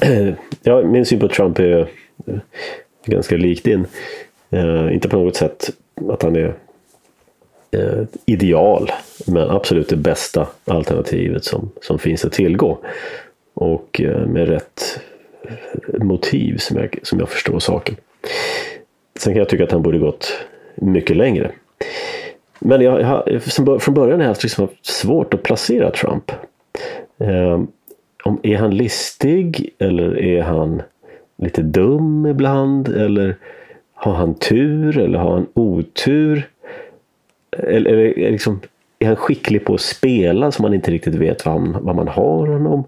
[0.62, 1.88] ja, min syn på Trump är
[3.06, 3.86] ganska lik din.
[4.50, 5.70] Eh, inte på något sätt
[6.08, 6.54] att han är
[7.70, 8.92] eh, ideal,
[9.26, 12.78] men absolut det bästa alternativet som, som finns att tillgå.
[13.54, 15.00] Och eh, med rätt
[15.98, 17.96] motiv som jag, som jag förstår saken.
[19.18, 21.50] Sen kan jag tycka att han borde gått mycket längre.
[22.58, 23.42] Men jag, jag,
[23.82, 26.32] från början har jag haft liksom svårt att placera Trump.
[27.18, 27.60] Eh,
[28.24, 30.82] om, är han listig eller är han
[31.36, 32.88] lite dum ibland?
[32.88, 33.36] Eller
[33.94, 36.48] har han tur eller har han otur?
[37.50, 38.60] Eller, eller är, liksom,
[38.98, 42.08] är han skicklig på att spela så man inte riktigt vet vad, han, vad man
[42.08, 42.84] har honom?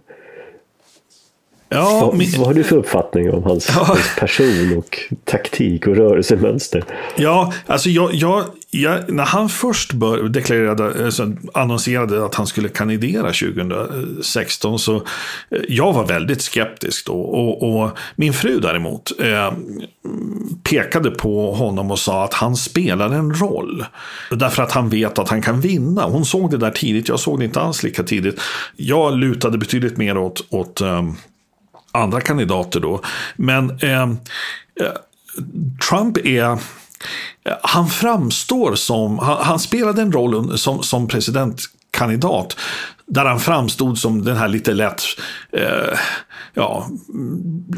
[1.75, 2.31] Ja, vad, min...
[2.39, 3.85] vad har du för uppfattning om hans, ja.
[3.85, 6.85] hans, person och taktik och rörelsemönster?
[7.17, 12.69] Ja, alltså jag, jag, jag när han först bör, deklarerade, alltså, annonserade att han skulle
[12.69, 15.03] kandidera 2016 så eh,
[15.69, 17.15] jag var väldigt skeptisk då.
[17.15, 19.53] Och, och min fru däremot eh,
[20.63, 23.85] pekade på honom och sa att han spelar en roll.
[24.31, 26.05] Därför att han vet att han kan vinna.
[26.05, 28.41] Hon såg det där tidigt, jag såg det inte alls lika tidigt.
[28.77, 31.17] Jag lutade betydligt mer åt, åt um,
[31.93, 33.01] andra kandidater då.
[33.37, 34.93] Men eh, eh
[35.89, 36.45] Trump är
[37.45, 42.57] eh, han framstår som, han, han spelade en roll som, som presidentkandidat
[43.13, 45.03] där han framstod som den här lite lätt,
[45.53, 45.99] eh,
[46.55, 46.89] ja,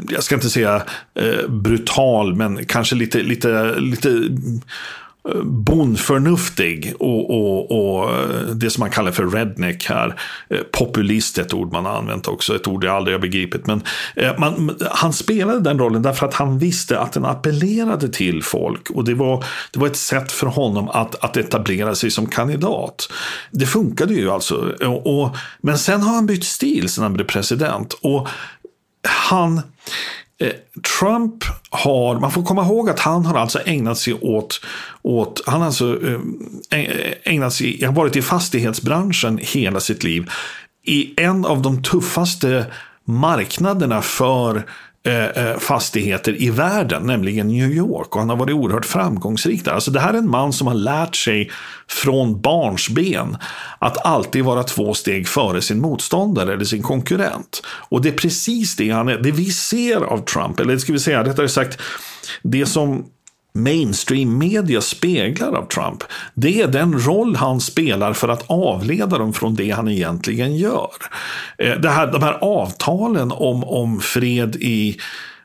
[0.08, 0.82] jag ska inte säga
[1.14, 4.08] eh, brutal, men kanske lite, lite, lite
[5.44, 10.20] bondförnuftig och, och, och, eh, det som man kallar för redneck här.
[10.50, 13.66] Eh, populist är ett ord man har använt också, ett ord jag aldrig har begripit.
[13.66, 13.82] Men
[14.16, 18.90] eh, man, han spelade den rollen därför att han visste att den appellerade till folk
[18.90, 23.12] och det var, det var ett sätt för honom att, att etablera sig som kandidat.
[23.50, 24.74] Det funkade ju alltså.
[24.80, 27.92] Och, och men sen har han bytt stil sen han blev president.
[27.92, 28.28] Och
[29.08, 29.62] han
[30.40, 30.52] Eh,
[30.98, 34.60] Trump har, man får komma ihåg att han har alltså ägnat sig åt,
[35.02, 36.20] åt han har alltså eh,
[36.80, 40.30] eh, ägnat sig, har varit i fastighetsbranschen hela sitt liv.
[40.82, 42.66] I en av de tuffaste
[43.04, 44.66] marknaderna för
[45.06, 48.14] Eh, eh, fastigheter i världen, nämligen New York.
[48.14, 49.72] Och han har varit oerhört framgångsrik där.
[49.72, 51.50] Alltså det här är en man som har lärt sig
[51.88, 53.36] från barnsben
[53.78, 57.62] att alltid vara två steg före sin motståndare eller sin konkurrent.
[57.66, 60.98] Och det är precis det, han är, det vi ser av Trump, eller ska vi
[60.98, 61.78] säga rättare sagt,
[62.42, 63.06] det som
[63.54, 66.02] mainstream media speglar av Trump.
[66.34, 70.90] Det är den roll han spelar för att avleda dem från det han egentligen gör.
[71.58, 74.98] Eh, det här, de här avtalen om, om fred i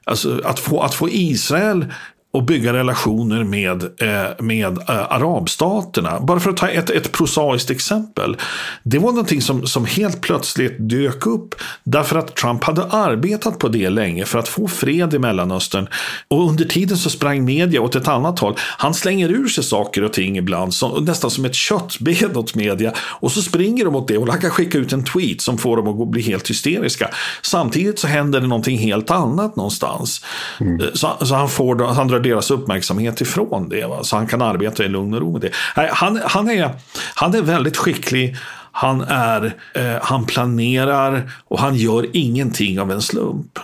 [0.04, 1.86] Alltså att få, att få Israel
[2.32, 6.20] och bygga relationer med, eh, med eh, arabstaterna.
[6.20, 8.38] Bara för att ta ett, ett prosaiskt exempel.
[8.84, 13.68] Det var någonting som, som helt plötsligt dök upp därför att Trump hade arbetat på
[13.68, 15.88] det länge för att få fred i Mellanöstern.
[16.28, 18.56] Och under tiden så sprang media åt ett annat håll.
[18.60, 22.94] Han slänger ur sig saker och ting ibland, som, nästan som ett köttben åt media.
[22.98, 25.78] Och så springer de åt det och han kan skicka ut en tweet som får
[25.78, 27.10] dem att bli helt hysteriska.
[27.42, 30.26] Samtidigt så händer det någonting helt annat någonstans.
[30.60, 30.82] Mm.
[30.94, 33.86] Så, så han får, han drar deras uppmärksamhet ifrån det.
[33.86, 34.04] Va?
[34.04, 35.52] Så han kan arbeta i lugn och ro med det.
[35.76, 36.70] Han, han, är,
[37.16, 38.36] han är väldigt skicklig.
[38.72, 39.46] Han, är,
[39.76, 43.60] eh, han planerar och han gör ingenting av en slump.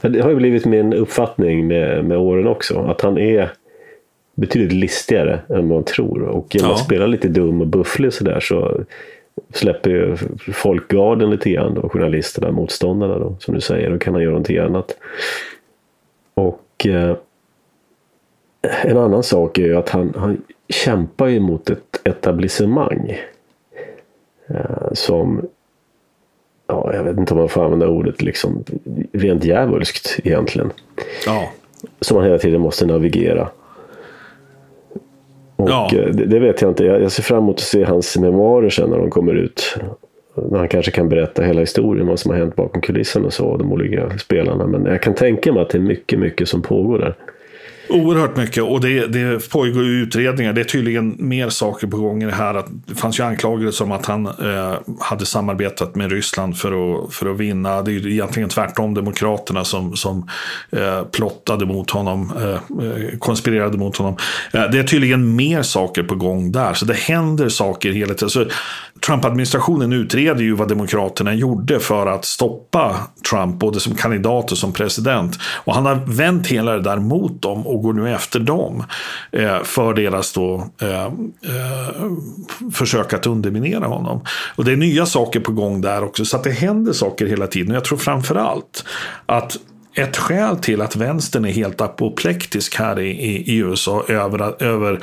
[0.00, 2.78] Det har ju blivit min uppfattning med, med åren också.
[2.78, 3.52] Att han är
[4.34, 6.22] betydligt listigare än man tror.
[6.22, 6.76] Och genom ja.
[6.76, 8.80] att spela lite dum och bufflig sådär så
[9.54, 10.16] släpper ju
[10.52, 11.74] folk garden lite grann.
[11.74, 13.90] Då, journalisterna, motståndarna då, som du säger.
[13.90, 14.96] Då kan han göra någonting annat.
[16.34, 17.16] Och eh,
[18.82, 23.18] en annan sak är ju att han, han kämpar ju mot ett etablissemang.
[24.48, 25.46] Eh, som,
[26.66, 28.64] ja, jag vet inte om man får använda ordet liksom
[29.12, 30.72] rent djävulskt egentligen.
[31.26, 31.48] Ja.
[32.00, 33.48] Som han hela tiden måste navigera.
[35.56, 35.90] Och ja.
[35.92, 36.84] Eh, det, det, vet jag inte.
[36.84, 39.78] Jag, jag ser fram emot att se hans memoarer sen när de kommer ut.
[40.50, 43.56] När han kanske kan berätta hela historien, vad som har hänt bakom kulisserna och så,
[43.56, 44.66] de olika spelarna.
[44.66, 47.14] Men jag kan tänka mig att det är mycket, mycket som pågår där.
[47.88, 50.52] Oerhört mycket och det, det pågår utredningar.
[50.52, 52.54] Det är tydligen mer saker på gång i det här.
[52.54, 57.14] Att det fanns ju anklagelser om att han eh, hade samarbetat med Ryssland för att,
[57.14, 57.82] för att vinna.
[57.82, 60.28] Det är ju egentligen tvärtom Demokraterna som, som
[60.70, 64.16] eh, plottade mot honom, eh, eh, konspirerade mot honom.
[64.52, 66.74] Eh, det är tydligen mer saker på gång där.
[66.74, 68.30] Så det händer saker hela tiden.
[68.30, 68.44] Så
[69.06, 72.96] Trump-administrationen utreder ju vad Demokraterna gjorde för att stoppa
[73.30, 75.38] Trump, både som kandidat och som president.
[75.64, 78.84] Och han har vänt hela det där mot dem och går nu efter dem
[79.32, 81.10] eh, för deras då, eh, eh,
[82.72, 84.24] försök att underminera honom.
[84.56, 87.46] Och det är nya saker på gång där också, så att det händer saker hela
[87.46, 87.74] tiden.
[87.74, 88.84] Jag tror framför allt
[89.26, 89.56] att
[89.94, 95.00] ett skäl till att vänstern är helt apoplektisk här i, i, i USA över, över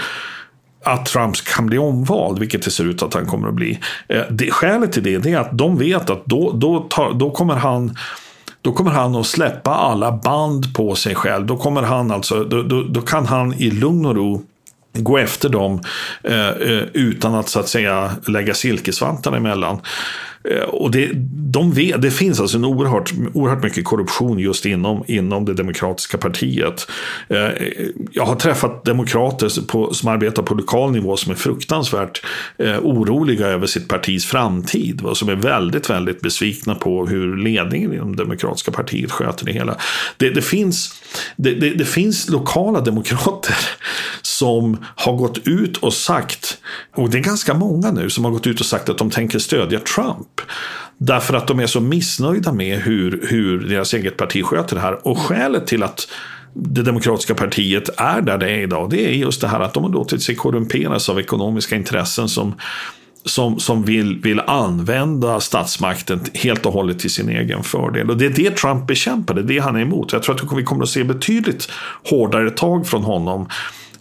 [0.84, 3.80] att Trump kan bli omvald, vilket det ser ut att han kommer att bli.
[4.08, 7.56] Eh, det, skälet till det är att de vet att då, då, tar, då kommer
[7.56, 7.96] han
[8.64, 11.46] då kommer han att släppa alla band på sig själv.
[11.46, 14.44] Då, kommer han alltså, då, då, då kan han i lugn och ro
[14.94, 15.82] gå efter dem
[16.24, 19.80] eh, eh utan att så att säga lägga silkesvantarna emellan.
[20.50, 21.12] Eh, och det,
[21.54, 26.18] de vet, det finns alltså en oerhört, oerhört mycket korruption just inom, inom det demokratiska
[26.18, 26.88] partiet.
[27.28, 27.50] Eh,
[28.12, 32.26] jag har träffat demokrater på, som arbetar på lokal nivå som är fruktansvärt
[32.58, 35.02] eh, oroliga över sitt partis framtid.
[35.02, 39.52] Och som är väldigt, väldigt besvikna på hur ledningen inom det demokratiska partiet sköter det
[39.52, 39.78] hela.
[40.18, 41.02] Det, det finns,
[41.36, 43.56] det, det, det finns lokala demokrater
[44.22, 46.58] som har gått ut och sagt,
[46.96, 49.40] och det är ganska många nu som har gått ut och sagt att de tänker
[49.40, 50.28] stödja Trump.
[50.98, 55.08] Därför att de är så missnöjda med hur, hur deras eget parti sköter det här.
[55.08, 56.08] Och skälet till att
[56.54, 59.84] det demokratiska partiet är där det är idag, det är just det här att de
[59.84, 62.56] har låtit sig korrumperas av ekonomiska intressen som
[63.26, 68.10] som, som vill, vill använda statsmakten helt och hållet till sin egen fördel.
[68.10, 70.14] Och det är det Trump bekämpade, det är det han är emot.
[70.14, 71.72] Jag tror att vi kommer att se betydligt
[72.10, 73.48] hårdare tag från honom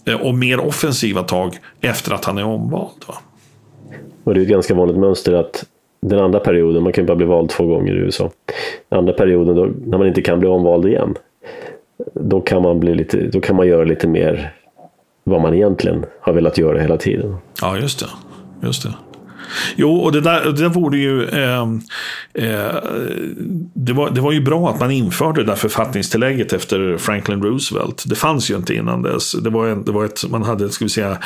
[0.05, 3.05] eh, och mer offensiva tag efter att han är omvald.
[3.07, 3.15] Va?
[4.25, 5.65] Och det är ett ganska vanligt mönster att
[6.03, 8.31] den andra perioden, man kan ju bara bli vald två gånger i USA.
[8.89, 11.15] Den andra perioden då, när man inte kan bli omvald igen.
[12.15, 14.53] Då kan man, bli lite, då kan man göra lite mer
[15.25, 17.37] vad man egentligen har velat göra hela tiden.
[17.63, 18.07] Ja, just det.
[18.67, 18.95] Just det.
[19.77, 21.29] Jo, och det där, det där vore ju...
[21.29, 21.61] Eh,
[22.35, 22.75] eh,
[23.75, 28.05] det, var, det var ju bra att man införde det där författningstillägget efter Franklin Roosevelt.
[28.07, 29.33] Det fanns ju inte innan dess.
[29.33, 31.19] Det var, en, det var ett, man hade, ska vi säga,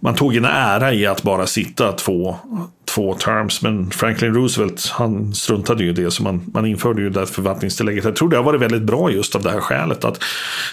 [0.00, 2.36] man tog en ära i att bara sitta två,
[2.84, 3.62] två terms.
[3.62, 6.10] Men Franklin Roosevelt, han struntade ju i det.
[6.10, 8.04] Så man, man införde ju det förvaltningstillägget.
[8.04, 10.04] Jag tror det har varit väldigt bra just av det här skälet.
[10.04, 10.22] Att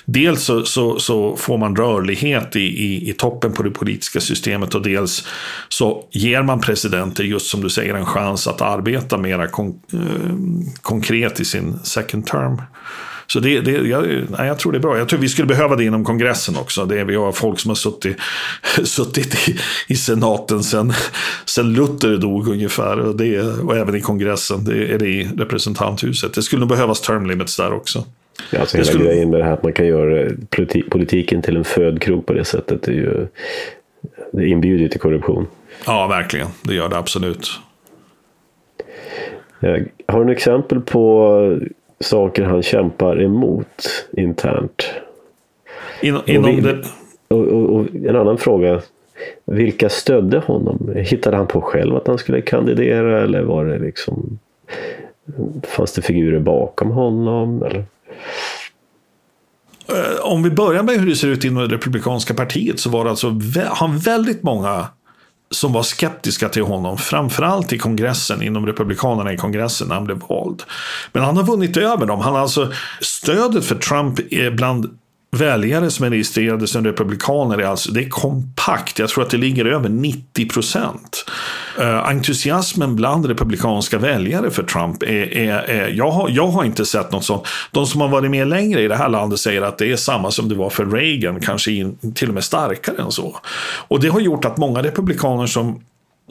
[0.06, 4.76] dels så, så, så får man rörlighet i, i, i, toppen på det politiska systemet.
[4.76, 5.28] Och dels
[5.70, 10.72] så ger man presidenter, just som du säger, en chans att arbeta mera kon, eh,
[10.82, 12.62] konkret i sin second term.
[13.34, 14.98] Så det, det, jag, nej, jag tror det är bra.
[14.98, 16.86] Jag tror vi skulle behöva det inom kongressen också.
[16.86, 18.18] Det är, vi har folk som har suttit,
[18.84, 19.56] suttit i,
[19.88, 20.94] i senaten sen,
[21.46, 23.00] sen Luther dog ungefär.
[23.00, 26.34] Och, det, och även i kongressen, det är det i representanthuset.
[26.34, 28.06] Det skulle nog behövas term limits där också.
[28.52, 29.06] Ja, alltså hela skulle...
[29.06, 30.30] grejen med det här att man kan göra
[30.90, 32.84] politiken till en födkrok på det sättet.
[32.84, 33.28] Det, är ju,
[34.32, 35.48] det inbjuder till korruption.
[35.86, 36.48] Ja, verkligen.
[36.62, 37.52] Det gör det absolut.
[40.08, 41.60] Har du exempel på
[42.02, 44.94] saker han kämpar emot internt.
[46.02, 46.84] In, inom och, vi, det...
[47.28, 48.82] och, och, och, en annan fråga.
[49.46, 50.94] Vilka stödde honom?
[50.96, 54.40] Hittade han på själv att han skulle kandidera eller var det liksom
[55.64, 57.64] Fanns det figurer bakom honom?
[57.64, 57.86] Eller?
[59.88, 63.04] Eh, om vi börjar med hur det ser ut inom det republikanska partiet så var
[63.04, 63.40] det alltså
[63.70, 64.88] han väldigt många
[65.52, 70.22] som var skeptiska till honom, framförallt i kongressen, inom republikanerna i kongressen när han blev
[70.30, 70.64] vald.
[71.14, 72.20] Men han har vunnit över dem.
[72.20, 72.72] Han har alltså
[73.02, 74.20] stödet för Trump
[74.58, 75.01] bland
[75.38, 79.00] väljare som är registrerade som republikaner är alltså, det är kompakt.
[79.00, 81.26] Jag tror att det ligger över 90 procent.
[81.80, 86.86] Uh, entusiasmen bland republikanska väljare för Trump är, är, är jag, har, jag har inte
[86.86, 87.48] sett något sånt.
[87.72, 90.32] De som har varit med längre i det här landet säger att det är samma
[90.32, 93.38] som det var för Reagan, kanske in, till och med starkare än så.
[93.88, 95.82] Och det har gjort att många republikaner som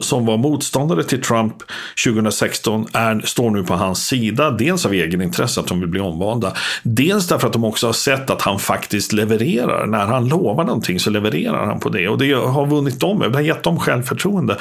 [0.01, 1.53] som var motståndare till Trump
[2.05, 4.51] 2016 är, står nu på hans sida.
[4.51, 6.53] Dels av egen intresse att de vill bli omvalda.
[6.83, 9.85] Dels därför att de också har sett att han faktiskt levererar.
[9.85, 12.07] När han lovar någonting så levererar han på det.
[12.07, 14.57] Och det har vunnit dem, det har gett dem självförtroende.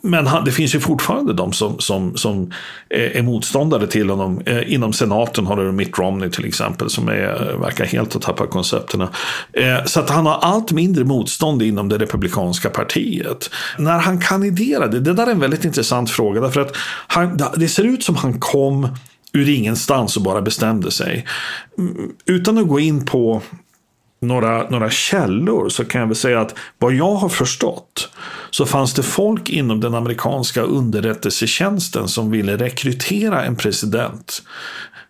[0.00, 2.52] Men han, det finns ju fortfarande de som, som, som
[2.88, 4.40] är motståndare till honom.
[4.46, 8.50] Eh, inom senaten har du Mitt Romney till exempel som är, verkar helt ha tappat
[8.50, 9.08] koncepterna.
[9.52, 13.50] Eh, så att han har allt mindre motstånd inom det republikanska partiet.
[13.78, 16.40] När han kandiderade, det där är en väldigt intressant fråga.
[16.40, 18.88] Därför att han, det ser ut som han kom
[19.32, 21.26] ur ingenstans och bara bestämde sig.
[21.78, 23.42] Mm, utan att gå in på
[24.20, 28.08] några, några källor så kan jag väl säga att vad jag har förstått
[28.50, 34.42] så fanns det folk inom den amerikanska underrättelsetjänsten som ville rekrytera en president.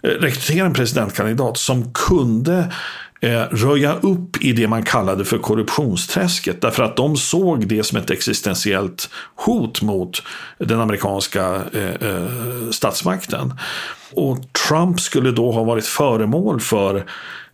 [0.03, 2.73] Eh, rekrytera en presidentkandidat som kunde
[3.21, 6.61] eh, röja upp i det man kallade för korruptionsträsket.
[6.61, 10.23] Därför att de såg det som ett existentiellt hot mot
[10.59, 13.55] den amerikanska eh, eh statsmakten.
[14.13, 14.39] Och
[14.69, 17.05] Trump skulle då ha varit föremål för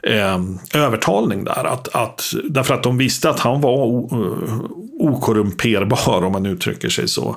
[0.06, 0.40] eh,
[0.74, 1.64] övertalning där.
[1.64, 4.64] Att, att, därför att de visste att han var eh,
[4.98, 7.36] okorrumperbar om man uttrycker sig så.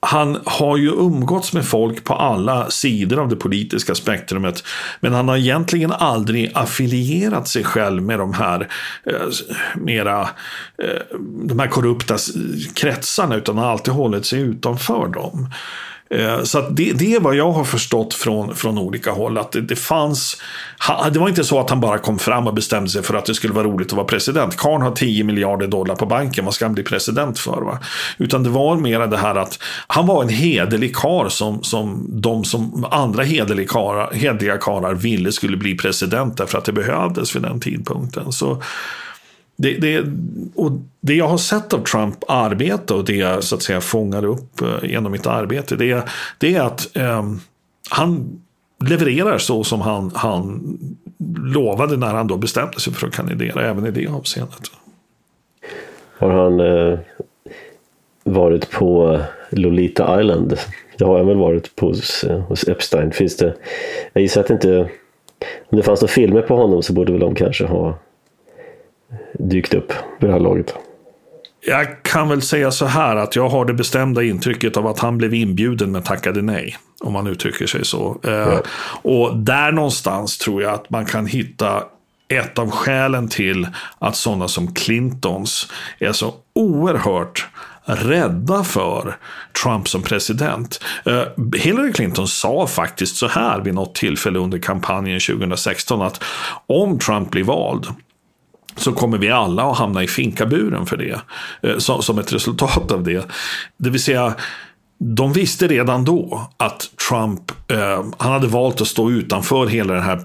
[0.00, 4.64] Han har ju umgåtts med folk på alla sidor av det politiska spektrumet.
[5.00, 8.68] Men han har egentligen aldrig affilierat sig själv med de här
[9.06, 9.14] eh,
[9.76, 10.20] mera
[10.82, 12.16] eh, de här korrupta
[12.74, 15.48] kretsarna utan har alltid hållit sig utanför dem.
[16.10, 19.38] Eh, så det, det, är vad jag har förstått från, från olika håll.
[19.38, 20.36] Att det, det, fanns,
[21.12, 23.34] det var inte så att han bara kom fram och bestämde sig för att det
[23.34, 24.56] skulle vara roligt att vara president.
[24.56, 27.62] Karn har 10 miljarder dollar på banken, vad ska han bli president för?
[27.62, 27.78] Va?
[28.18, 32.44] Utan det var mer det här att han var en hederlig kar som, som de
[32.44, 37.42] som andra hederliga karlar, hederliga karlar ville skulle bli president därför att det behövdes vid
[37.42, 38.32] den tidpunkten.
[38.32, 38.62] Så
[39.56, 40.04] det, det,
[40.54, 44.24] och det jag har sett av Trump arbete och det jag så att säga fångar
[44.24, 46.04] upp eh, genom mitt arbete det,
[46.38, 47.24] det är att eh,
[47.90, 48.40] han
[48.84, 50.78] levererar så som han, han
[51.38, 54.60] lovade när han då bestämde sig för att kandidera även i det avseendet.
[56.18, 56.98] Har han eh,
[58.24, 60.58] varit på Lolita Island?
[60.98, 63.12] Det har han väl varit på hos, hos Epstein.
[63.12, 63.54] Finns det,
[64.12, 64.90] jag gissar att det inte
[65.68, 67.98] om det fanns några filmer på honom så borde väl de kanske ha
[69.38, 70.74] dykt upp vid det här laget?
[71.68, 75.18] Jag kan väl säga så här att jag har det bestämda intrycket av att han
[75.18, 76.76] blev inbjuden men tackade nej.
[77.00, 78.20] Om man uttrycker sig så.
[78.24, 78.62] Eh, ja.
[79.02, 81.82] Och där någonstans tror jag att man kan hitta
[82.28, 83.68] ett av skälen till
[83.98, 87.46] att sådana som Clintons är så oerhört
[87.84, 89.16] rädda för
[89.62, 90.84] Trump som president.
[91.04, 91.22] Eh,
[91.56, 96.22] Hillary Clinton sa faktiskt så här vid något tillfälle under kampanjen 2016 att
[96.66, 97.86] om Trump blir vald
[98.76, 101.20] så kommer vi alla att hamna i finkaburen för det.
[101.62, 103.26] Eh, som ett resultat av det.
[103.76, 104.34] Det vill säga,
[104.98, 110.02] de visste redan då att Trump, eh, han hade valt att stå utanför hela den
[110.02, 110.20] här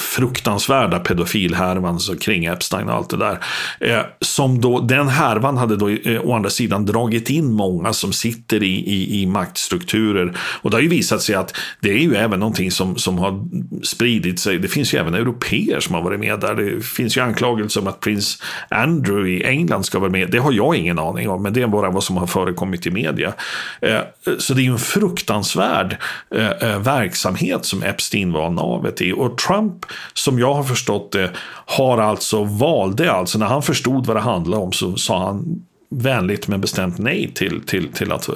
[0.00, 3.38] fruktansvärda pedofilhärvan kring Epstein och allt det där.
[3.80, 8.12] Eh, som då, den härvan hade då eh, å andra sidan dragit in många som
[8.12, 10.36] sitter i, i, i maktstrukturer.
[10.38, 13.44] Och det har ju visat sig att det är ju även någonting som, som har
[13.82, 14.58] spridit sig.
[14.58, 16.54] Det finns ju även europeer som har varit med där.
[16.54, 20.30] Det finns ju anklagelser om att prins Andrew i England ska vara med.
[20.30, 22.90] Det har jag ingen aning om, men det är bara vad som har förekommit i
[22.90, 23.32] media.
[23.80, 24.00] Eh,
[24.38, 25.96] så det är ju en fruktansvärd
[26.34, 29.12] eh, eh, verksamhet som Epstein var navet i.
[29.12, 31.30] Och Trump, som jag har förstått det,
[31.66, 36.48] har alltså valde alltså, när han förstod vad det handlade om så sa han vänligt
[36.48, 38.28] men bestämt nej till, till, till att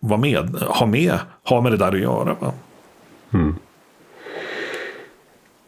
[0.00, 2.36] vara med, ha med, ha med det där att göra.
[3.34, 3.56] Mm.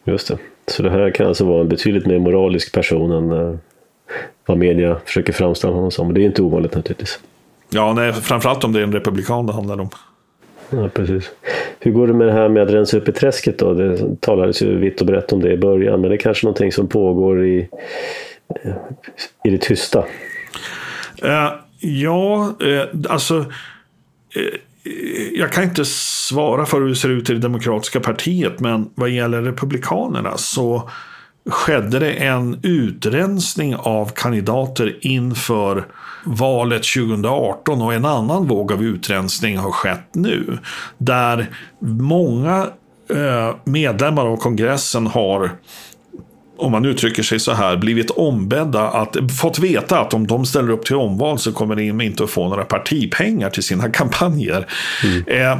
[0.04, 0.38] Just det.
[0.66, 3.56] Så det här kan alltså vara en betydligt mer moralisk person än uh,
[4.46, 6.14] vad media försöker framställa honom som.
[6.14, 7.18] Det är inte ovanligt naturligtvis.
[7.70, 9.90] Ja, nej, framförallt om det är en republikan det handlar om.
[10.70, 11.30] Ja, precis.
[11.80, 13.74] Hur går det med det här med att rensa upp i träsket då?
[13.74, 16.72] Det talades ju vitt och brett om det i början, men det är kanske någonting
[16.72, 17.68] som pågår i,
[18.64, 18.72] eh,
[19.44, 19.98] i det tysta?
[21.24, 23.44] Uh, eh, ja, uh, alltså uh,
[25.32, 29.10] jag kan inte svara för hur det ser ut i det demokratiska partiet, men vad
[29.10, 30.90] gäller republikanerna så
[31.48, 35.86] skedde det en utrensning av kandidater inför
[36.24, 40.58] valet 2018 och en annan våg av utrensning har skett nu.
[40.98, 41.46] Där
[41.80, 42.66] många
[43.10, 45.50] eh, medlemmar av kongressen har
[46.58, 50.70] om man uttrycker sig så här, blivit ombedda att, fått veta att om de ställer
[50.70, 54.66] upp till omval så kommer de inte att få några partipengar till sina kampanjer.
[55.04, 55.24] Mm.
[55.26, 55.58] Eh,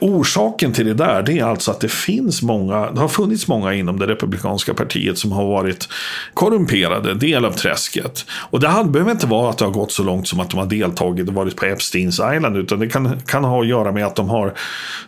[0.00, 3.74] orsaken till det där, det är alltså att det finns många, det har funnits många
[3.74, 5.88] inom det republikanska partiet som har varit
[6.34, 8.24] korrumperade, del av träsket.
[8.30, 10.66] Och det behöver inte vara att det har gått så långt som att de har
[10.66, 14.16] deltagit och varit på Epsteins Island, utan det kan, kan ha att göra med att
[14.16, 14.54] de har,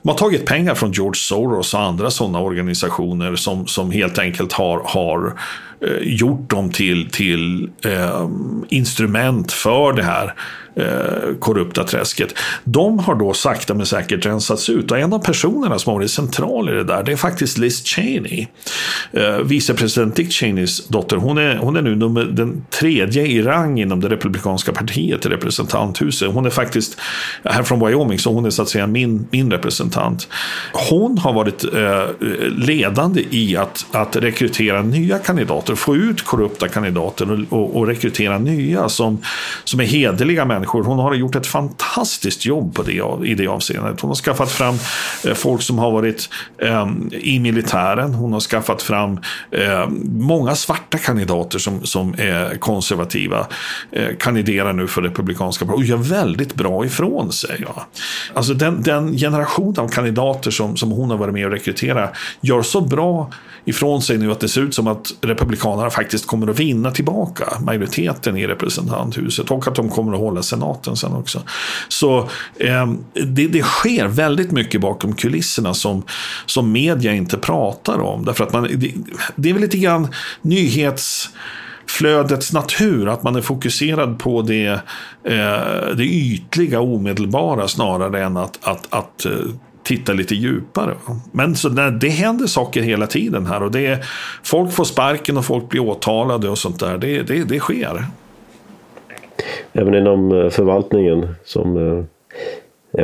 [0.03, 4.53] de har tagit pengar från George Soros och andra sådana organisationer som, som helt enkelt
[4.53, 5.39] har, har har
[5.87, 8.29] eh, gjort dem till, till eh,
[8.69, 10.35] instrument för det här
[10.77, 12.35] eh, korrupta träsket.
[12.65, 16.11] De har då sakta men säkert rensats ut och en av personerna som har varit
[16.11, 18.47] central i det där det är faktiskt Liz Cheney.
[19.13, 21.17] Eh, vicepresident Dick Cheneys dotter.
[21.17, 25.29] Hon är, hon är nu nummer, den tredje i rang inom det republikanska partiet i
[25.29, 26.33] representanthuset.
[26.33, 27.01] Hon är faktiskt
[27.45, 30.29] här från Wyoming så hon är så att säga min, min representant.
[30.73, 37.33] Hon har varit eh, ledande i att, att rekrytera nya kandidater, få ut korrupta kandidater
[37.33, 39.19] och, och, och rekrytera nya som,
[39.65, 40.85] som är hederliga människor människor.
[40.85, 44.01] Hon har gjort ett fantastiskt jobb på det, i det avseendet.
[44.01, 44.75] Hon har skaffat fram
[45.27, 48.15] eh, folk som har varit eh, i militären.
[48.15, 53.47] Hon har skaffat fram eh, många svarta kandidater som, som är konservativa.
[53.93, 57.65] Eh, kandiderar nu för Republikanska partiet och gör väldigt bra ifrån sig.
[57.67, 57.87] Ja.
[58.35, 62.09] Alltså den, den generation av kandidater som, som hon har varit med och rekrytera
[62.41, 63.31] gör så bra
[63.65, 67.45] ifrån sig nu att det ser ut som att Republikanerna faktiskt kommer att vinna tillbaka
[67.61, 71.43] majoriteten i representanthuset och att de kommer att hålla senaten sen också.
[71.89, 72.19] Så
[72.57, 72.93] eh,
[73.27, 76.03] det, det, sker väldigt mycket bakom kulisserna som,
[76.47, 78.25] som media inte pratar om.
[78.25, 78.95] Därför att man, det,
[79.37, 80.09] det är väl lite grann
[80.43, 83.09] nyhetsflödets natur.
[83.09, 84.67] Att man är fokuserad på det,
[85.25, 89.33] eh, det ytliga, omedelbara snarare än att, att, att eh,
[89.83, 90.95] titta lite djupare.
[91.33, 94.05] Men så det, det händer saker hela tiden här och det är,
[94.43, 96.99] folk får sparken och folk blir åtalade och sånt där.
[96.99, 98.05] Det, det, det sker.
[99.73, 102.05] Även inom eh, förvaltningen som eh,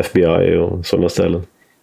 [0.00, 1.42] FBI och sådana ställen.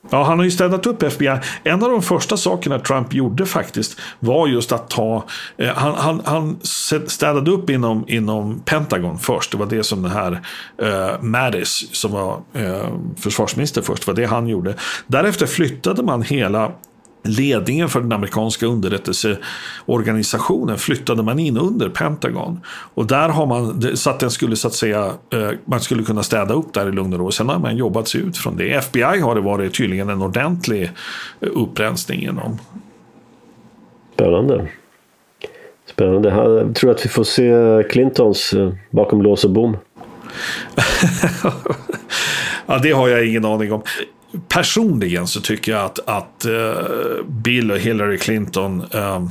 [0.09, 1.39] Ja, han har ju städat upp FBI.
[1.63, 5.23] En av de första sakerna Trump gjorde faktiskt var just att ta...
[5.57, 6.59] Eh, han, han, han
[7.07, 9.51] städade upp inom, inom Pentagon först.
[9.51, 10.41] Det var det som den här
[10.81, 14.75] eh, Mattis, som var eh, försvarsminister först, var det han gjorde.
[15.07, 16.71] Därefter flyttade man hela
[17.25, 22.59] ledningen för den amerikanska underrättelseorganisationen flyttade man in under Pentagon.
[22.93, 26.23] Och där har man, så att den skulle så att säga, eh, man skulle kunna
[26.23, 27.31] städa upp där i lugn och ro.
[27.31, 28.73] Sen har man jobbat sig ut från det.
[28.73, 30.89] FBI har det varit tydligen en ordentlig eh,
[31.53, 32.59] upprensning inom.
[34.13, 34.67] Spännande.
[35.89, 36.29] Spännande.
[36.29, 37.53] Jag tror att vi får se
[37.89, 39.77] Clintons eh, bakom lås och bom.
[42.65, 43.81] ja, det har jag ingen aning om
[44.47, 49.27] personligen så tycker jag att, att uh, Bill och Hillary Clinton, uh,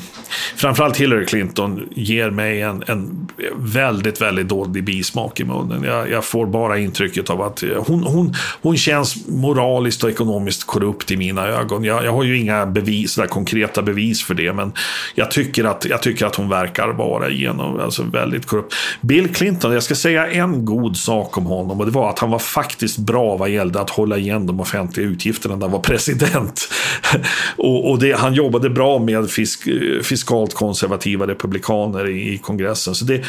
[0.56, 5.84] framförallt Hillary Clinton, ger mig en, en väldigt, väldigt dålig bismak i munnen.
[5.84, 10.64] Jag, jag, får bara intrycket av att eh, hon, hon, hon känns moraliskt och ekonomiskt
[10.66, 11.84] korrupt i mina ögon.
[11.84, 14.72] Jag, jag har ju inga bevis, där konkreta bevis för det, men
[15.14, 18.74] jag tycker att, jag tycker att hon verkar vara genom, alltså väldigt korrupt.
[19.00, 22.30] Bill Clinton, jag ska säga en god sak om honom och det var att han
[22.30, 25.80] var faktiskt bra vad gällde att hålla igen de offentliga offentliga utgifterna när han var
[25.80, 26.68] president.
[27.56, 29.68] och, och det, han jobbade bra med fisk,
[30.02, 32.94] fiskalt konservativa republikaner i, i kongressen.
[32.94, 33.24] Så det,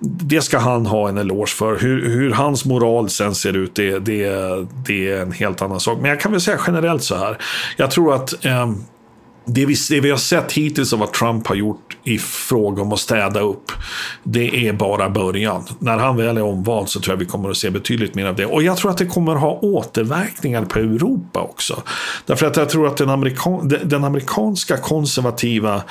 [0.00, 1.78] det ska han ha en eloge för.
[1.78, 4.30] Hur, hur hans moral sen ser ut, det, det,
[4.86, 5.98] det är en helt annan sak.
[6.00, 7.38] Men jag kan väl säga generellt så här.
[7.76, 8.72] Jag tror att eh,
[9.46, 12.92] det vi, det vi har sett hittills av vad Trump har gjort i fråga om
[12.92, 13.72] att städa upp,
[14.22, 15.64] det är bara början.
[15.78, 18.36] När han väl är omvald så tror jag vi kommer att se betydligt mer av
[18.36, 18.46] det.
[18.46, 21.82] Och jag tror att det kommer att ha återverkningar på Europa också.
[22.26, 25.82] Därför att jag tror att den, amerikan, den amerikanska konservativa,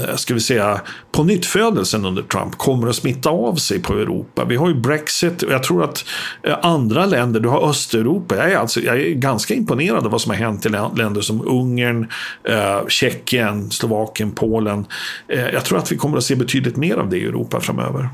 [0.00, 0.80] eh, ska vi säga,
[1.12, 4.44] på nyttfödelsen under Trump kommer att smitta av sig på Europa.
[4.44, 6.04] Vi har ju Brexit och jag tror att
[6.42, 10.20] eh, andra länder, du har Östeuropa, jag är, alltså, jag är ganska imponerad av vad
[10.20, 12.08] som har hänt i länder som Ungern,
[12.44, 14.86] eh, Tjeckien, Slovakien, Polen.
[15.28, 17.60] Eh, Eh, jag tror att vi kommer att se betydligt mer av det i Europa
[17.60, 18.08] framöver.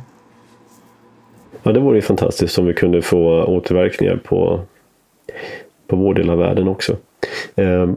[1.63, 4.61] Ja, det vore ju fantastiskt om vi kunde få återverkningar på,
[5.87, 6.97] på vår del av världen också.
[7.57, 7.91] Eh,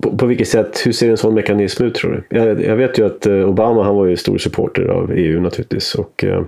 [0.00, 2.38] på, på, vilket sätt, hur ser en sån mekanism ut tror du?
[2.38, 5.94] Jag, jag, vet ju att eh, Obama han var ju stor supporter av EU naturligtvis.
[5.94, 6.42] Och, eh,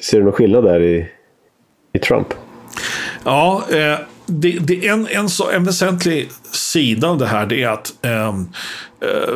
[0.00, 1.06] ser du någon skillnad där i,
[1.92, 2.34] i Trump?
[3.24, 7.68] Ja, eh, det, det, en, en, så, en väsentlig sida av det här det är
[7.68, 8.48] att ehm,
[9.00, 9.34] eh,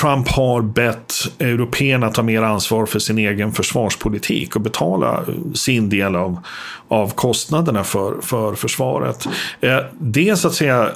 [0.00, 5.88] Trump har bett européerna ta mer ansvar för sin egen försvarspolitik och betala eh, sin
[5.88, 6.38] del av,
[6.88, 9.26] av kostnaderna för, för försvaret.
[9.60, 10.90] Eh, det är så att säga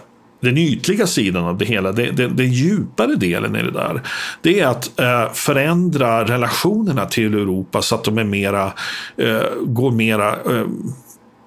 [0.45, 4.03] den ytliga sidan av det hela, det, det, den djupare delen i det där,
[4.43, 8.73] det är att eh, förändra relationerna till Europa så att de är mera,
[9.17, 10.67] eh, går mera eh,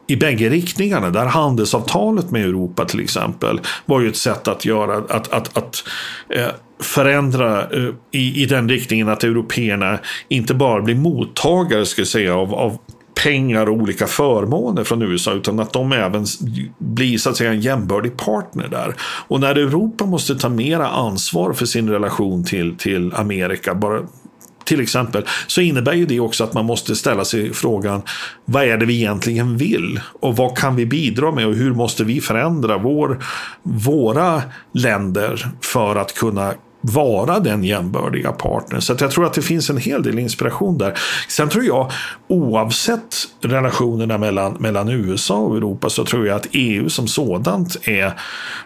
[0.07, 1.09] i bägge riktningarna.
[1.09, 5.83] Där handelsavtalet med Europa till exempel var ju ett sätt att göra att, att, att
[6.29, 6.47] eh,
[6.79, 12.35] förändra eh, i, i den riktningen att européerna inte bara blir mottagare ska jag säga,
[12.35, 12.77] av, av
[13.23, 16.25] pengar och olika förmåner från USA utan att de även
[16.77, 18.95] blir så att säga en jämbördig partner där.
[19.27, 24.01] Och när Europa måste ta mera ansvar för sin relation till, till Amerika, bara
[24.67, 28.01] till exempel, så innebär ju det också att man måste ställa sig frågan
[28.45, 29.99] vad är det vi egentligen vill?
[30.19, 33.23] Och vad kan vi bidra med och hur måste vi förändra vår,
[33.63, 34.41] våra
[34.73, 36.53] länder för att kunna
[36.87, 38.81] vara den jämbördiga partnern.
[38.81, 40.93] Så jag tror att det finns en hel del inspiration där.
[41.27, 41.91] Sen tror jag,
[42.27, 48.05] oavsett relationerna mellan, mellan USA och Europa, så tror jag att EU som sådant är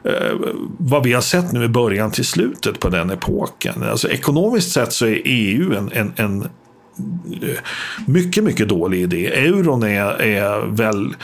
[0.04, 0.38] eh,
[0.78, 3.84] vad vi har sett nu i början till slutet på den epoken.
[3.84, 7.58] Alltså ekonomiskt sett så är EU en, en, en eh,
[8.06, 9.28] mycket, mycket dålig idé.
[9.28, 11.16] Euron är, är väl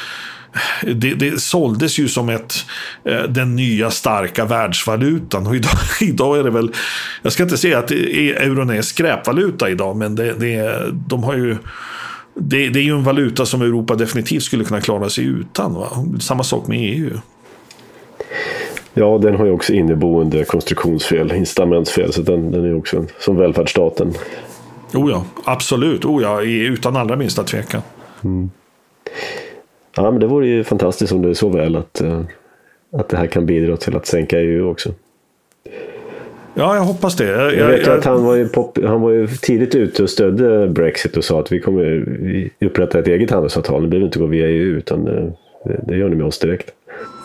[0.81, 2.55] det, det såldes ju som ett,
[3.03, 5.47] eh, den nya starka världsvalutan.
[5.47, 5.71] Och idag,
[6.01, 6.71] idag är det väl,
[7.21, 11.57] jag ska inte säga att euron är skräpvaluta idag, men det, det, de har ju
[12.33, 15.73] det, det, är ju en valuta som Europa definitivt skulle kunna klara sig utan.
[15.73, 15.89] Va?
[16.19, 17.11] Samma sak med EU.
[18.93, 24.13] Ja, den har ju också inneboende konstruktionsfel, incitamentsfel, så den, den är också som välfärdsstaten.
[24.93, 26.05] Oh ja, absolut.
[26.05, 27.81] Oh ja, utan allra minsta tvekan.
[28.23, 28.49] Mm.
[29.97, 32.21] Ja, men det vore ju fantastiskt om det är så väl att, eh,
[32.91, 34.89] att det här kan bidra till att sänka EU också.
[36.53, 37.25] Ja, jag hoppas det.
[37.25, 40.09] Jag, jag vet jag, att han var, ju pop, han var ju tidigt ute och
[40.09, 42.05] stödde Brexit och sa att vi kommer
[42.59, 43.81] upprätta ett eget handelsavtal.
[43.81, 45.33] Nu behöver inte gå via EU utan det,
[45.63, 46.73] det gör ni med oss direkt.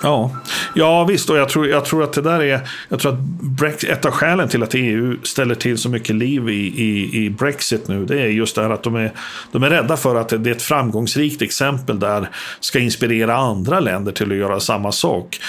[0.02, 0.30] Ja,
[0.74, 1.30] ja visst.
[1.30, 2.60] Och jag tror, jag tror att det där är...
[2.88, 6.48] Jag tror att Brexit, ett av skälen till att EU ställer till så mycket liv
[6.48, 9.12] i, i, i Brexit nu, det är just det här att de är,
[9.52, 12.28] de är rädda för att det är ett framgångsrikt exempel där
[12.60, 15.40] ska inspirera andra länder till att göra samma sak.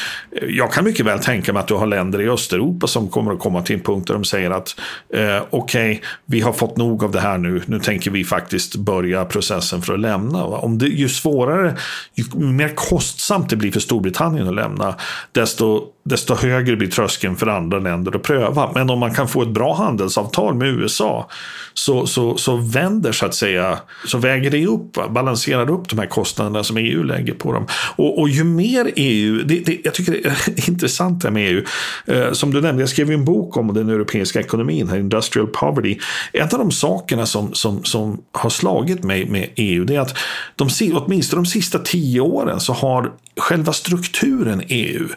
[0.48, 3.40] Jag kan mycket väl tänka mig att du har länder i Östeuropa som kommer att
[3.40, 4.80] komma till en punkt där de säger att
[5.14, 8.76] eh, okej, okay, vi har fått nog av det här nu, nu tänker vi faktiskt
[8.76, 10.44] börja processen för att lämna.
[10.44, 11.76] Om det, ju svårare,
[12.14, 14.96] ju mer kostsamt det blir för Storbritannien Storbritannien att lämna,
[15.32, 18.72] desto, desto högre blir tröskeln för andra länder att pröva.
[18.76, 21.30] Men om man kan få ett bra handelsavtal med USA
[21.74, 25.10] så, så, så vänder så att säga, så väger det upp, va?
[25.10, 27.68] balanserar upp de här kostnaderna som EU lägger på dem.
[27.96, 31.52] Och, och ju mer EU, det, det, jag tycker det är intressant det här med
[31.52, 31.64] EU,
[32.06, 35.98] eh, som du nämnde, jag skrev en bok om den europeiska ekonomin, här, Industrial Poverty.
[36.34, 40.18] En av de sakerna som, som, som har slagit mig med EU, det är att
[40.56, 45.08] de, åtminstone de sista tio åren så har själva strukturen EU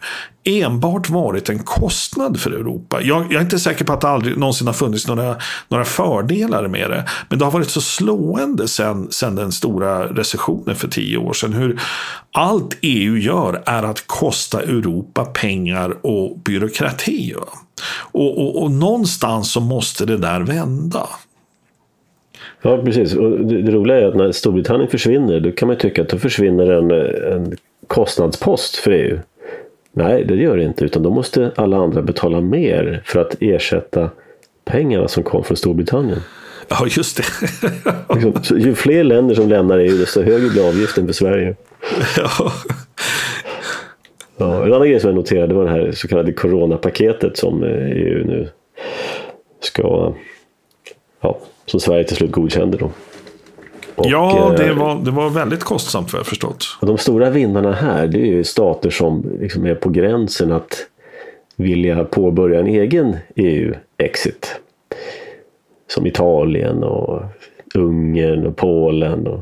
[0.47, 3.01] enbart varit en kostnad för Europa.
[3.03, 5.37] Jag, jag, är inte säker på att det aldrig någonsin har funnits några,
[5.69, 7.05] några fördelar med det.
[7.29, 11.53] Men det har varit så slående sen, sen den stora recessionen för tio år sedan.
[11.53, 11.81] Hur
[12.33, 17.35] allt EU gör är att kosta Europa pengar och byråkrati.
[18.13, 21.09] Och, och, och någonstans så måste det där vända.
[22.63, 23.15] Ja, precis.
[23.15, 26.19] Och det, det, roliga är att när Storbritannien försvinner, då kan man tycka att då
[26.19, 26.91] försvinner en,
[27.33, 29.19] en kostnadspost för EU.
[29.99, 34.11] Nej, det gör det inte, utan då måste alla andra betala mer för att ersätta
[34.65, 36.21] pengarna som kom från Storbritannien.
[36.69, 37.25] Ja, just det.
[38.15, 41.57] liksom, ju fler länder som lämnar EU, desto högre blir avgiften för Sverige.
[42.17, 42.53] Ja.
[44.37, 48.27] Ja, en annan grej som jag noterade var det här så kallade coronapaketet som EU
[48.27, 48.49] nu
[49.61, 50.15] ska,
[51.21, 52.91] ja, som Sverige till slut godkände då.
[53.97, 56.65] Och, ja, det eh, var, det var väldigt kostsamt för jag förstått.
[56.81, 60.87] Och de stora vinnarna här det är ju stater som liksom är på gränsen att
[61.57, 64.61] vilja påbörja en egen EU-exit.
[65.89, 67.23] Som Italien och
[67.75, 69.41] Ungern och Polen och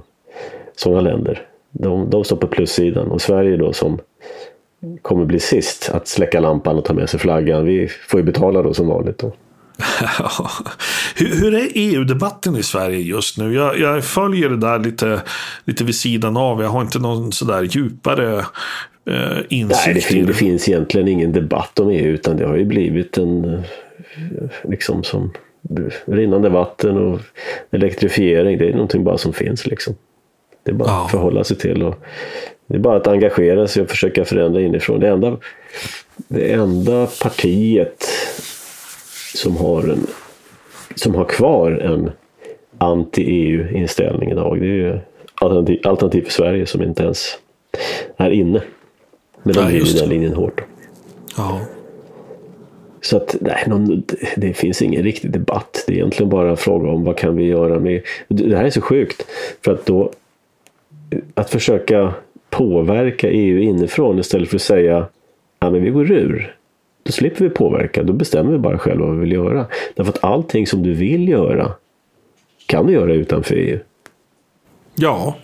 [0.77, 1.47] sådana länder.
[1.71, 3.99] De, de står på plussidan och Sverige då som
[5.03, 7.65] kommer bli sist att släcka lampan och ta med sig flaggan.
[7.65, 9.19] Vi får ju betala då som vanligt.
[9.19, 9.33] Då.
[11.17, 13.55] hur, hur, är EU-debatten i Sverige just nu?
[13.55, 15.21] Jag, jag, följer det där lite,
[15.65, 16.63] lite vid sidan av.
[16.63, 18.39] Jag har inte någon sådär djupare
[19.11, 19.87] eh, insikt.
[19.87, 23.19] Nej, det, fin, det finns egentligen ingen debatt om EU utan det har ju blivit
[23.19, 23.63] en
[24.65, 25.33] liksom som
[26.07, 27.21] rinnande vatten och
[27.71, 28.59] elektrifiering.
[28.59, 29.95] Det är någonting bara som finns liksom.
[30.63, 31.05] Det är bara ja.
[31.05, 31.83] att förhålla sig till.
[31.83, 31.95] Och
[32.67, 35.01] det är bara att engagera sig och försöka förändra inifrån.
[35.01, 35.37] Det enda,
[36.29, 38.09] det enda partiet
[39.35, 40.07] som har, en,
[40.95, 42.11] som har kvar en
[42.79, 44.61] anti-EU-inställning idag.
[44.61, 44.99] Det är ju
[45.35, 47.39] alternativ, alternativ för Sverige som inte ens
[48.17, 48.63] är inne.
[49.43, 50.61] Men de driver den linjen hårt.
[51.37, 51.61] Ja.
[53.01, 54.03] Så att nej, någon,
[54.37, 55.85] det finns ingen riktig debatt.
[55.87, 58.03] Det är egentligen bara en fråga om vad kan vi göra med...
[58.29, 59.27] Det här är så sjukt.
[59.65, 60.11] För att då...
[61.35, 62.15] Att försöka
[62.51, 65.07] påverka EU inifrån istället för att säga
[65.61, 66.57] ja, men vi går ur.
[67.05, 69.67] Då slipper vi påverka, då bestämmer vi bara själva vad vi vill göra.
[69.95, 71.73] Därför att allting som du vill göra
[72.67, 73.79] kan du göra utanför EU.
[74.95, 75.37] Ja.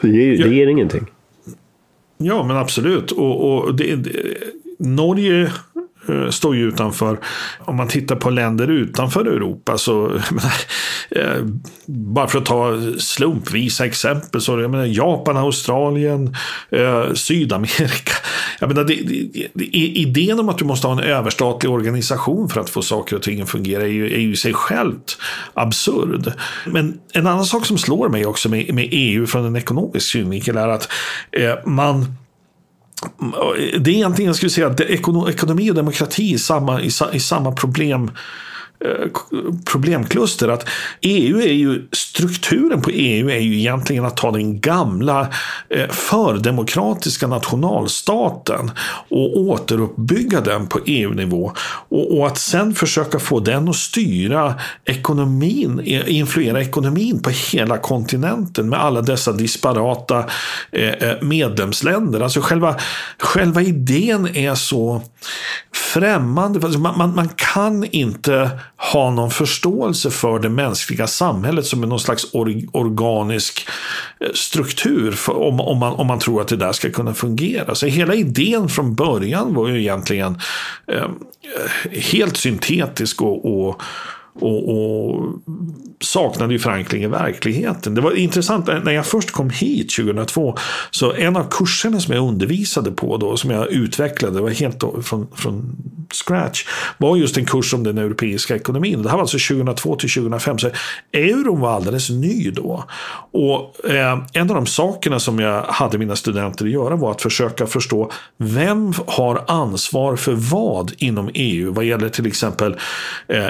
[0.00, 1.06] Det ger, det ger ingenting.
[2.18, 3.10] Ja, men absolut.
[3.10, 4.12] Och, och det, det,
[4.78, 5.52] Norge
[6.08, 7.18] Eh, står ju utanför.
[7.58, 9.92] Om man tittar på länder utanför Europa så,
[10.30, 10.52] menar,
[11.10, 11.44] eh,
[11.86, 16.36] bara för att ta slumpvisa exempel, så jag menar, Japan, Australien,
[16.70, 18.12] eh, Sydamerika.
[18.60, 22.60] Jag menar, det, det, det, idén om att du måste ha en överstatlig organisation för
[22.60, 25.18] att få saker och ting att fungera är ju, är ju i sig självt
[25.54, 26.32] absurd.
[26.66, 30.56] Men en annan sak som slår mig också med, med EU från en ekonomisk synvinkel
[30.56, 30.88] är att
[31.32, 32.16] eh, man
[33.80, 36.90] det är egentligen, jag skulle säga, att ekonomi och demokrati är samma, i,
[37.20, 38.10] samma problem
[38.84, 39.08] Eh,
[39.64, 40.48] problemkluster.
[40.48, 40.68] Att
[41.00, 45.28] EU är ju, strukturen på EU är ju egentligen att ta den gamla
[45.68, 48.70] eh, fördemokratiska nationalstaten
[49.08, 51.52] och återuppbygga den på EU-nivå.
[51.88, 54.54] Och, och, att sen försöka få den att styra
[54.84, 60.24] ekonomin, influera ekonomin på hela kontinenten med alla dessa disparata
[60.72, 62.20] eh, medlemsländer.
[62.20, 62.76] Alltså själva,
[63.18, 65.02] själva idén är så
[65.92, 66.78] främmande.
[66.78, 68.50] Man, man, man kan inte
[68.82, 73.68] ha någon förståelse för det mänskliga samhället som är någon slags or, organisk
[74.20, 77.74] eh, struktur för, om, om, man, om man tror att det där ska kunna fungera.
[77.74, 80.38] Så hela idén från början var ju egentligen
[80.86, 83.82] eh, eh helt syntetisk och, och
[84.34, 85.24] och, och
[86.00, 87.94] saknade ju förankring i verkligheten.
[87.94, 90.56] Det var intressant, när jag först kom hit 2002,
[90.90, 95.28] så en av kurserna som jag undervisade på då, som jag utvecklade, var helt från,
[95.34, 95.76] från
[96.12, 96.64] scratch,
[96.98, 99.02] var just en kurs om den europeiska ekonomin.
[99.02, 100.70] Det här var alltså 2002 till 2005, så
[101.12, 102.84] euron var alldeles ny då.
[103.32, 107.22] Och eh, en av de sakerna som jag hade mina studenter att göra var att
[107.22, 112.76] försöka förstå vem har ansvar för vad inom EU vad gäller till exempel
[113.28, 113.48] eh,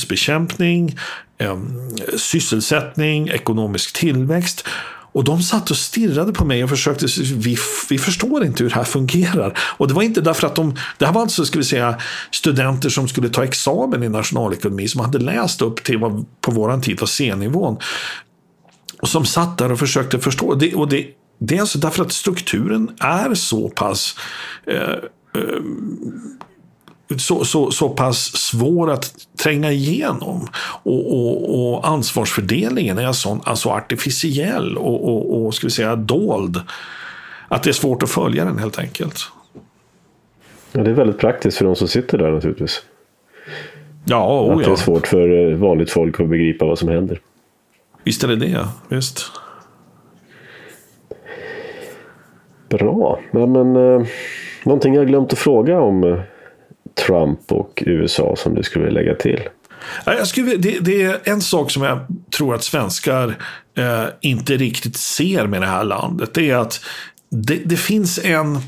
[0.00, 0.96] inflationsbekämpning,
[1.38, 1.58] eh,
[2.16, 4.64] sysselsättning, ekonomisk tillväxt.
[5.12, 7.56] Och de satt och stirrade på mig och försökte, vi,
[7.88, 9.58] vi förstår inte hur det här fungerar.
[9.78, 11.98] Och det var inte därför att de, det här var alltså, ska vi säga,
[12.30, 16.80] studenter som skulle ta examen i nationalekonomi som hade läst upp till vad på våran
[16.80, 17.76] tid var C-nivån.
[19.02, 20.54] Och som satt där och försökte förstå.
[20.54, 21.06] Det, och det,
[21.40, 24.16] det är alltså därför att strukturen är så pass
[24.66, 24.96] eh,
[25.34, 25.62] eh,
[27.18, 30.48] så, så, så pass svår att tränga igenom.
[30.82, 36.60] Och, och, och ansvarsfördelningen är så alltså artificiell och, och, och ska vi säga, dold.
[37.48, 39.18] Att det är svårt att följa den helt enkelt.
[40.72, 42.82] Ja, det är väldigt praktiskt för de som sitter där naturligtvis.
[44.04, 47.20] Ja, oh, att det är svårt för eh, vanligt folk att begripa vad som händer.
[48.04, 49.32] Visst är det det, visst.
[52.68, 54.06] Bra, men, men eh,
[54.64, 56.20] någonting jag glömt att fråga om eh,
[57.06, 59.40] Trump och USA som du skulle vilja lägga till?
[60.04, 62.06] Jag skulle, det, det, är en sak som jag
[62.36, 63.36] tror att svenskar
[63.78, 66.34] eh, inte riktigt ser med det här landet.
[66.34, 66.84] Det är att
[67.30, 68.58] det, det finns en,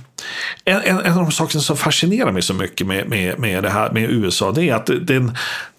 [0.65, 3.93] en, en av de saker som fascinerar mig så mycket med, med, med det här
[3.93, 4.53] med USA.
[4.53, 5.33] Det är att det, det,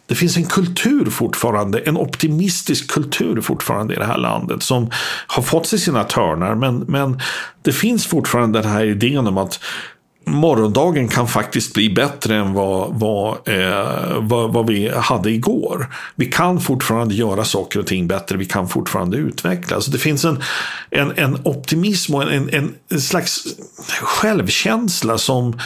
[0.05, 4.91] det finns en kultur fortfarande, en optimistisk kultur fortfarande i det här landet som
[5.27, 6.55] har fått sig sina törnar.
[6.55, 7.19] Men, men
[7.61, 9.59] det finns fortfarande den här idén om att
[10.25, 15.87] morgondagen kan faktiskt bli bättre än vad, vad, eh, vad, vad, vi hade igår.
[16.15, 19.85] Vi kan fortfarande göra saker och ting bättre, vi kan fortfarande utvecklas.
[19.85, 20.43] Det finns en,
[20.89, 23.43] en, en optimism och en, en, en slags
[24.01, 25.59] självkänsla som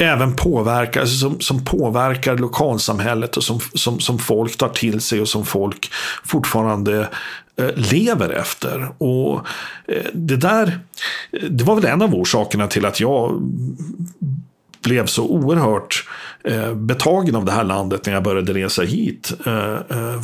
[0.00, 5.20] även påverkar, alltså som, som påverkar lokalsamhället och som, som, som folk tar till sig
[5.20, 5.90] och som folk
[6.24, 7.08] fortfarande
[7.60, 8.88] Eh, lever efter.
[8.98, 9.46] Och
[9.86, 10.78] eh, det där,
[11.50, 13.42] det var väl en av orsakerna till att jag
[14.82, 16.08] blev så oerhört
[16.44, 19.32] eh, betagen av det här landet när jag började resa hit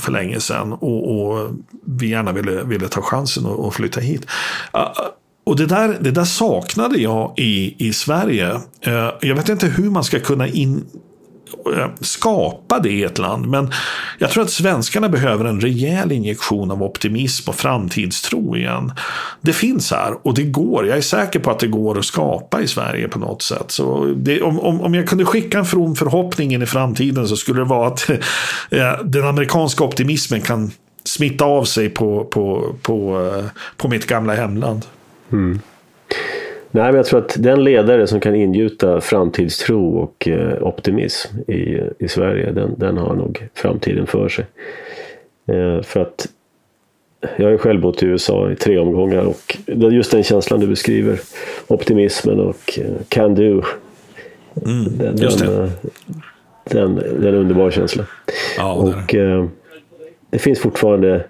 [0.00, 0.72] för länge sedan.
[0.72, 1.50] Och, och,
[1.84, 4.26] vi gärna ville, ville ta chansen att flytta hit.
[4.70, 4.92] Ah,
[5.44, 8.60] och det där, det där saknade jag i, i Sverige.
[9.20, 10.84] Jag vet inte hur man ska kunna in,
[11.76, 13.46] Eh, skapa det i ett land.
[13.46, 13.72] Men
[14.18, 18.92] jag tror att svenskarna behöver en rejäl injektion av optimism och framtidstro igen.
[19.40, 20.86] Det finns här och det går.
[20.86, 23.70] Jag är säker på att det går att skapa i Sverige på något sätt.
[23.70, 27.36] Så det, om, om, om jag kunde skicka en from förhoppning in i framtiden så
[27.36, 28.10] skulle det vara att
[28.70, 30.70] eh, den amerikanska optimismen kan
[31.04, 33.44] smitta av sig på, på, på, eh,
[33.76, 34.82] på mitt gamla hemland.
[35.32, 35.60] Mm.
[36.70, 41.80] Nej, men jag tror att den ledare som kan ingjuta framtidstro och eh, optimism i,
[41.98, 44.44] i Sverige, den, den har nog framtiden för sig.
[45.46, 46.28] Eh, för att
[47.36, 49.54] jag har ju själv bott i USA i tre omgångar och
[49.92, 51.20] just den känslan du beskriver,
[51.66, 53.62] optimismen och eh, can do.
[54.66, 55.46] Mm, den, just det.
[55.46, 55.70] Den,
[56.64, 58.06] den, den är en underbar känsla.
[58.56, 59.48] Ja, och det,
[60.30, 61.24] det finns fortfarande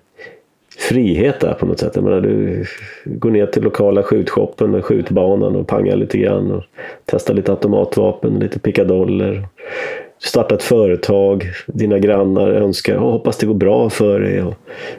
[0.77, 1.93] frihet där på något sätt.
[1.95, 2.64] Jag menar, du
[3.05, 6.62] går ner till lokala skjutshoppen, skjutbanan och pangar lite grann och
[7.05, 9.49] testar lite automatvapen, lite pickadoller.
[10.18, 14.55] Starta ett företag, dina grannar önskar och hoppas det går bra för dig och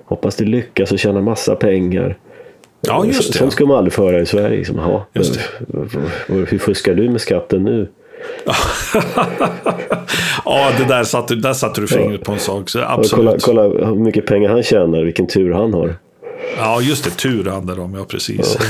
[0.05, 2.17] hoppas du lyckas och tjäna massa pengar.
[2.81, 3.37] Ja, just det.
[3.37, 4.57] Sånt ska man aldrig föra i Sverige.
[4.57, 5.05] Liksom, aha,
[6.27, 7.87] hur fuskar du med skatten nu?
[10.45, 12.69] ja, det där satte, där satte du fingret på en sak.
[12.69, 13.43] Så absolut.
[13.43, 15.95] Kolla, kolla hur mycket pengar han tjänar, vilken tur han har.
[16.57, 17.09] Ja, just det.
[17.09, 18.57] Tur handlar det om, ja precis.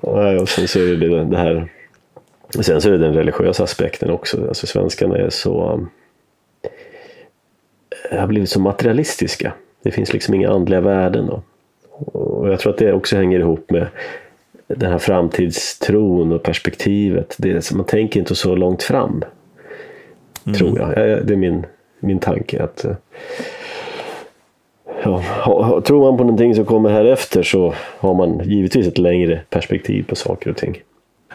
[0.00, 0.40] Ja.
[0.40, 1.68] och sen så är det det här.
[2.60, 4.48] Sen så är det den religiösa aspekten också.
[4.48, 5.86] Alltså svenskarna är så.
[8.10, 9.52] Eh, har blivit så materialistiska.
[9.82, 11.26] Det finns liksom inga andliga värden.
[11.26, 11.42] Då.
[11.98, 13.86] Och jag tror att det också hänger ihop med
[14.66, 17.34] den här framtidstron och perspektivet.
[17.38, 19.24] Det, man tänker inte så långt fram.
[20.46, 20.58] Mm.
[20.58, 20.90] Tror jag.
[21.26, 21.66] Det är min,
[22.00, 22.62] min tanke.
[22.62, 22.96] att eh,
[25.04, 29.40] ja, Tror man på någonting som kommer här efter så har man givetvis ett längre
[29.50, 30.76] perspektiv på saker och ting.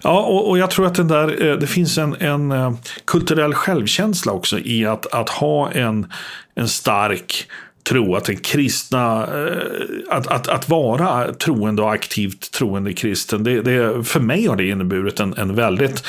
[0.03, 2.73] Ja, och, och, jag tror att den där, eh, det finns en, en eh,
[3.05, 6.11] kulturell självkänsla också i att, att ha en,
[6.55, 7.47] en stark
[7.83, 13.61] tro, att den kristna, eh, att, att, att vara troende och aktivt troende kristen, det,
[13.61, 16.03] det, för mig har det inneburit en, en väldigt,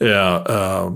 [0.00, 0.90] eh, eh,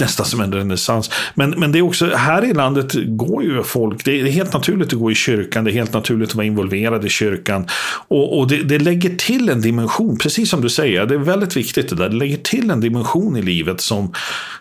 [0.00, 1.10] nästan som en renässans.
[1.34, 4.92] Men, men det är också, här i landet går ju folk, det är helt naturligt
[4.92, 7.66] att gå i kyrkan, det är helt naturligt att vara involverad i kyrkan.
[8.08, 11.56] Och, och det, det lägger till en dimension, precis som du säger, det är väldigt
[11.56, 14.12] viktigt det där, det lägger till en dimension i livet som,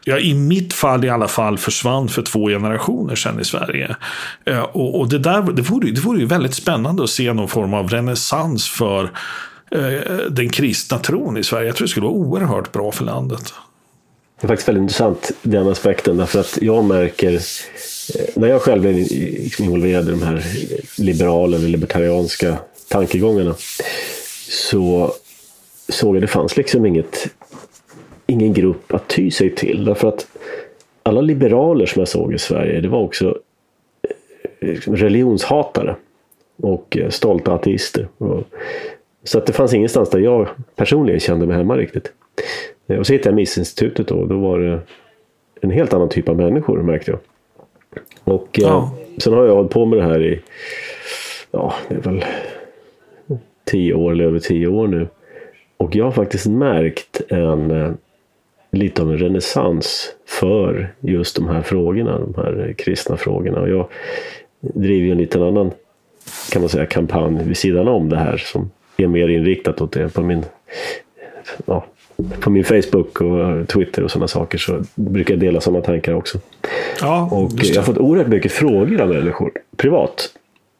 [0.04, 3.96] ja, i mitt fall i alla fall, försvann för två generationer sedan i Sverige.
[4.46, 7.48] Eh, och, och det, där, det, vore, det vore ju väldigt spännande att se någon
[7.48, 9.04] form av renässans för
[9.72, 11.68] eh, den kristna tron i Sverige.
[11.68, 13.54] Jag tror det skulle vara oerhört bra för landet.
[14.42, 17.40] Det är faktiskt väldigt intressant den aspekten därför att jag märker eh,
[18.36, 20.44] när jag själv är liksom involverad i de här
[20.98, 22.58] liberala eller libertarianska
[22.90, 23.56] tankegångarna
[24.50, 25.14] så
[25.90, 27.28] såg jag att det fanns liksom inget,
[28.28, 29.86] ingen grupp att ty sig till.
[29.86, 30.28] Därför att
[31.04, 33.38] alla liberaler som jag såg i Sverige, det var också
[34.86, 35.96] religionshatare
[36.62, 38.08] och eh, stolta ateister.
[39.24, 42.12] Så att det fanns ingenstans där jag personligen kände mig hemma riktigt.
[42.88, 44.26] Eh, och så hittade jag Missinstitutet då.
[44.26, 44.80] Då var det
[45.62, 47.20] en helt annan typ av människor märkte jag.
[48.24, 48.78] Och eh, ja.
[48.78, 50.42] eh, sen har jag hållit på med det här i,
[51.52, 52.26] ja, det är väl
[53.66, 55.08] tio år eller över tio år nu.
[55.78, 57.98] Och jag har faktiskt märkt en
[58.72, 63.62] lite av en renässans för just de här frågorna, de här kristna frågorna.
[63.62, 63.88] Och jag
[64.60, 65.72] driver ju en liten annan
[66.52, 70.14] kan man säga, kampanj vid sidan om det här som är mer inriktat åt det.
[70.14, 70.46] På min,
[71.66, 71.86] ja,
[72.40, 76.40] på min Facebook och Twitter och sådana saker så brukar jag dela sådana tankar också.
[77.02, 80.30] Ja, och jag har fått oerhört mycket frågor av människor privat.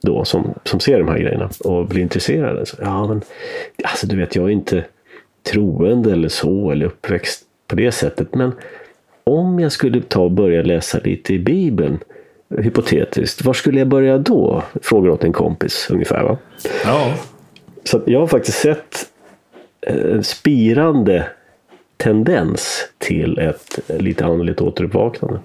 [0.02, 2.66] då som, som ser de här grejerna och blir intresserade.
[2.66, 3.22] Så, ja, men
[3.84, 4.84] alltså du vet, jag är inte
[5.52, 8.36] troende eller så eller uppväxt på det sättet.
[8.36, 8.52] Men
[9.24, 12.00] om jag skulle ta och börja läsa lite i Bibeln,
[12.62, 14.64] hypotetiskt, var skulle jag börja då?
[14.82, 16.24] Frågar åt en kompis ungefär.
[16.24, 16.38] Va?
[16.86, 17.14] Ja.
[17.84, 19.06] Så jag har faktiskt sett
[19.82, 21.28] en spirande
[21.98, 25.40] tendens till ett lite andligt återuppvaknande.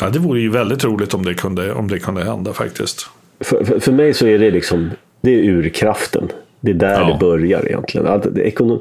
[0.00, 3.06] ja, det vore ju väldigt roligt om det kunde, om det kunde hända faktiskt.
[3.40, 4.90] För, för, för mig så är det liksom,
[5.20, 6.28] det är urkraften.
[6.60, 7.06] Det är där Ja.
[7.12, 8.06] det börjar egentligen.
[8.06, 8.80] Allt, det, ekonom,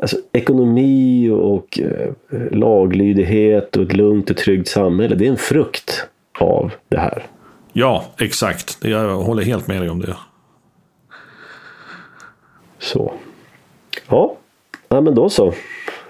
[0.00, 2.08] alltså, ekonomi och eh,
[2.50, 6.06] laglydighet och ett lugnt och tryggt samhälle, det är en frukt
[6.38, 7.26] av det här.
[7.72, 8.78] Ja, exakt.
[8.80, 10.16] Jag håller helt med dig om det.
[12.78, 13.12] Så.
[14.08, 14.36] Ja,
[14.88, 15.54] ja men då så.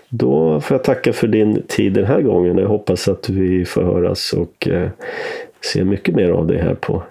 [0.09, 2.59] Då får jag tacka för din tid den här gången.
[2.59, 4.91] Jag hoppas att vi får höras och eh,
[5.61, 7.03] se mycket mer av det här på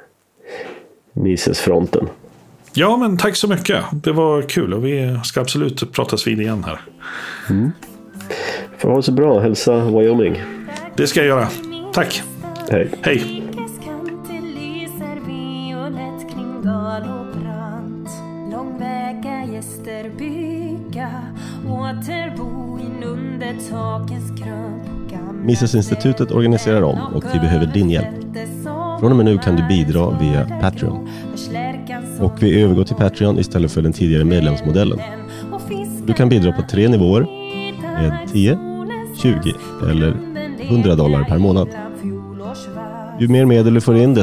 [1.14, 2.10] Misesfronten.
[2.74, 3.84] Ja, men tack så mycket.
[3.94, 6.80] Det var kul och vi ska absolut pratas vid igen här.
[8.78, 9.40] Får ha det så bra.
[9.40, 10.42] Hälsa Wyoming.
[10.96, 11.48] Det ska jag göra.
[11.94, 12.24] Tack.
[12.72, 12.92] Hej.
[13.02, 13.44] Hej.
[18.52, 21.10] Långväga gäster bygga,
[21.68, 22.80] återbo
[23.70, 24.80] takens krön.
[25.46, 28.08] Misesinstitutet organiserar om och vi behöver din hjälp.
[29.00, 31.10] Från och med nu kan du bidra via Patreon.
[32.20, 35.00] Och vi övergår till Patreon istället för den tidigare medlemsmodellen.
[36.06, 37.28] Du kan bidra på tre nivåer
[37.82, 38.58] med 10,
[39.22, 39.54] 20
[39.92, 40.14] eller
[40.62, 41.68] 100 dollar per månad.
[43.20, 44.12] Ju mer medel du får in